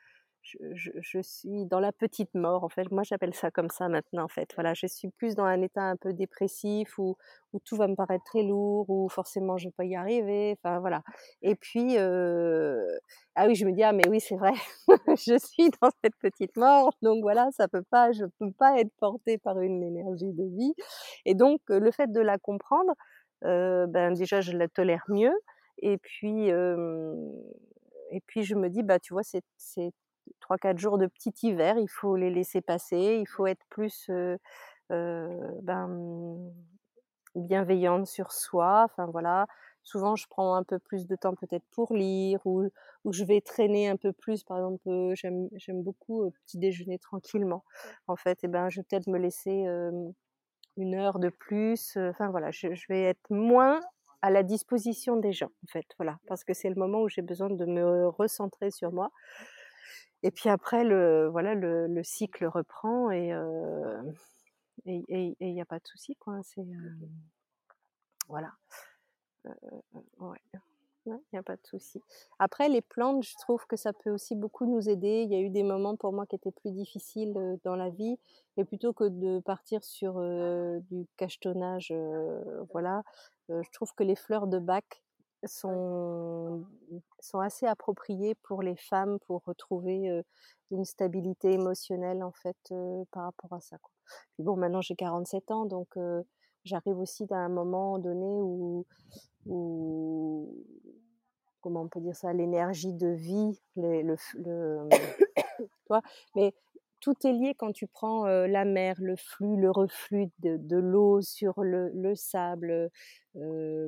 [0.74, 2.90] je, je, suis dans la petite mort en fait.
[2.90, 4.50] Moi j'appelle ça comme ça maintenant en fait.
[4.54, 7.16] Voilà, je suis plus dans un état un peu dépressif où,
[7.52, 10.56] où tout va me paraître très lourd, où forcément je vais pas y arriver.
[10.58, 11.02] Enfin voilà.
[11.42, 12.84] Et puis euh...
[13.34, 14.52] ah oui, je me dis ah mais oui c'est vrai,
[15.08, 18.92] je suis dans cette petite mort, donc voilà ça peut pas, je peux pas être
[19.00, 20.74] portée par une énergie de vie.
[21.24, 22.92] Et donc le fait de la comprendre,
[23.44, 25.34] euh, ben déjà je la tolère mieux.
[25.78, 29.92] Et puis et puis je me dis bah tu vois c'est c'est
[30.40, 34.10] 3-4 jours de petit hiver, il faut les laisser passer, il faut être plus
[34.90, 36.52] ben,
[37.36, 38.84] bienveillante sur soi.
[38.84, 39.46] Enfin voilà,
[39.82, 42.68] souvent je prends un peu plus de temps peut-être pour lire ou,
[43.04, 44.44] ou je vais traîner un peu plus.
[44.44, 47.64] Par exemple, j'aime, beaucoup euh, petit déjeuner tranquillement.
[48.06, 49.66] En fait, et ben je vais peut-être me laisser
[50.76, 51.96] une heure de plus.
[51.96, 53.80] Enfin voilà, je vais être moins
[54.22, 57.22] à la disposition des gens en fait voilà parce que c'est le moment où j'ai
[57.22, 59.10] besoin de me recentrer sur moi
[60.22, 63.32] et puis après, le, voilà, le, le cycle reprend et
[64.84, 66.40] il et, n'y a pas de souci, quoi.
[66.42, 67.08] C'est, euh,
[68.28, 68.52] voilà.
[69.46, 69.50] Euh,
[70.18, 70.40] ouais.
[71.06, 72.00] Il n'y a pas de souci.
[72.38, 75.22] Après, les plantes, je trouve que ça peut aussi beaucoup nous aider.
[75.22, 77.34] Il y a eu des moments pour moi qui étaient plus difficiles
[77.64, 78.18] dans la vie,
[78.56, 83.02] et plutôt que de partir sur euh, du cachetonnage, euh, voilà,
[83.48, 85.02] je trouve que les fleurs de bac
[85.44, 86.64] sont,
[87.20, 90.22] sont assez appropriés pour les femmes pour retrouver
[90.72, 92.56] une stabilité émotionnelle en fait
[93.12, 93.78] par rapport à ça.
[93.78, 93.92] Quoi.
[94.34, 95.96] Puis bon, maintenant j'ai 47 ans, donc
[96.64, 98.84] j'arrive aussi à un moment donné où,
[99.46, 100.66] où
[101.66, 104.88] comment on peut dire ça, l'énergie de vie, le, le, le
[105.88, 106.00] toi,
[106.36, 106.54] mais
[107.00, 111.64] tout est lié quand tu prends la mer, le flux, le reflux de, l'eau sur
[111.64, 112.88] le, sable,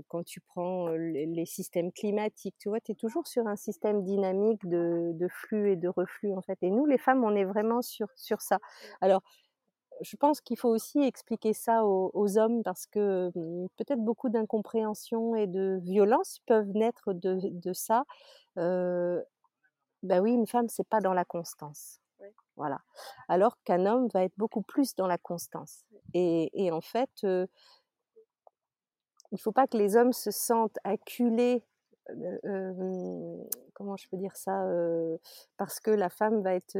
[0.08, 4.66] quand tu prends les, systèmes climatiques, tu vois, tu es toujours sur un système dynamique
[4.68, 6.58] de, flux et de reflux, en fait.
[6.62, 8.58] Et nous, les femmes, on est vraiment sur, sur ça.
[9.00, 9.22] Alors,
[10.00, 15.34] je pense qu'il faut aussi expliquer ça aux, hommes parce que mmh, peut-être beaucoup d'incompréhension
[15.34, 18.04] et de violence peuvent naître de, de ça.
[18.56, 22.00] ben oui, une femme, c'est pas dans la constance.
[22.56, 22.80] Voilà.
[23.28, 25.84] Alors qu'un homme va être beaucoup plus dans la constance.
[26.12, 27.48] Et, en fait, il
[29.32, 31.62] ne faut pas que les hommes se sentent acculés
[33.74, 34.64] comment je peux dire ça
[35.56, 36.76] parce que la femme va être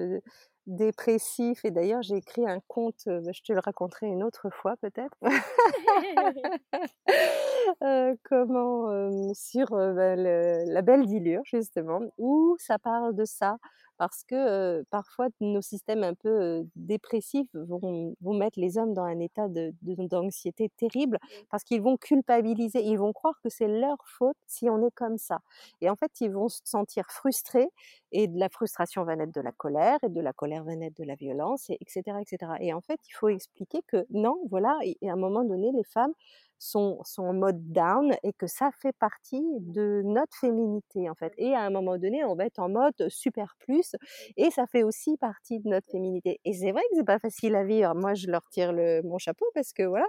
[0.69, 1.65] dépressif.
[1.65, 5.17] Et d'ailleurs, j'ai écrit un conte, bah, je te le raconterai une autre fois peut-être.
[8.25, 13.59] comment sur bah, la belle d'Ilure justement, où ça parle de ça,
[13.99, 19.19] parce que parfois nos systèmes un peu dépressifs vont, vont, mettre les hommes dans un
[19.19, 21.19] état d'anxiété de, terrible,
[21.51, 25.19] parce qu'ils vont culpabiliser, ils vont croire que c'est leur faute si on est comme
[25.19, 25.41] ça.
[25.81, 27.69] Et en fait, ils vont se sentir frustrés,
[28.13, 30.97] et de la frustration va naître de la colère, et de la colère va naître
[31.01, 32.53] de la violence, et etc., etc.
[32.61, 35.85] Et en fait, il faut expliquer que non, voilà, et à un moment donné, les
[35.85, 36.13] femmes
[36.59, 41.33] sont, en mode down et que ça fait partie de notre féminité en fait.
[41.39, 43.95] Et à un moment donné, on va être en mode super plus
[44.37, 46.41] et ça fait aussi partie de notre féminité.
[46.45, 47.95] Et c'est vrai que c'est pas facile à vivre.
[47.95, 50.07] Moi, je leur tire le, mon chapeau parce que voilà.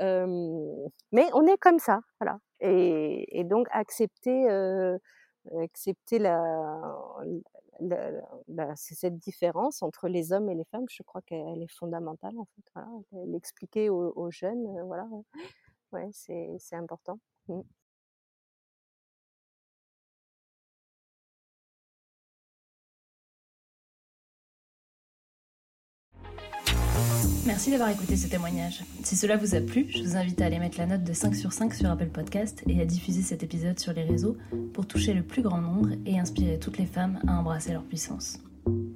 [0.00, 2.38] mais on est comme ça, voilà.
[2.60, 4.48] Et, donc accepter,
[5.62, 6.34] accepter la,
[8.74, 12.62] cette différence entre les hommes et les femmes, je crois qu'elle est fondamentale en fait.
[12.74, 12.88] Voilà.
[13.26, 15.06] L'expliquer aux, aux, jeunes, voilà
[16.12, 17.18] c'est important.
[17.48, 17.60] Mmh.
[27.46, 28.82] Merci d'avoir écouté ce témoignage.
[29.04, 31.34] Si cela vous a plu, je vous invite à aller mettre la note de 5
[31.34, 34.36] sur 5 sur Apple Podcast et à diffuser cet épisode sur les réseaux
[34.74, 38.40] pour toucher le plus grand nombre et inspirer toutes les femmes à embrasser leur puissance.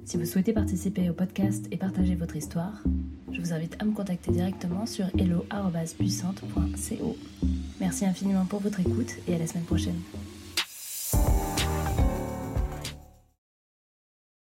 [0.05, 2.83] Si vous souhaitez participer au podcast et partager votre histoire,
[3.31, 7.15] je vous invite à me contacter directement sur hello.puissante.co.
[7.79, 10.01] Merci infiniment pour votre écoute et à la semaine prochaine.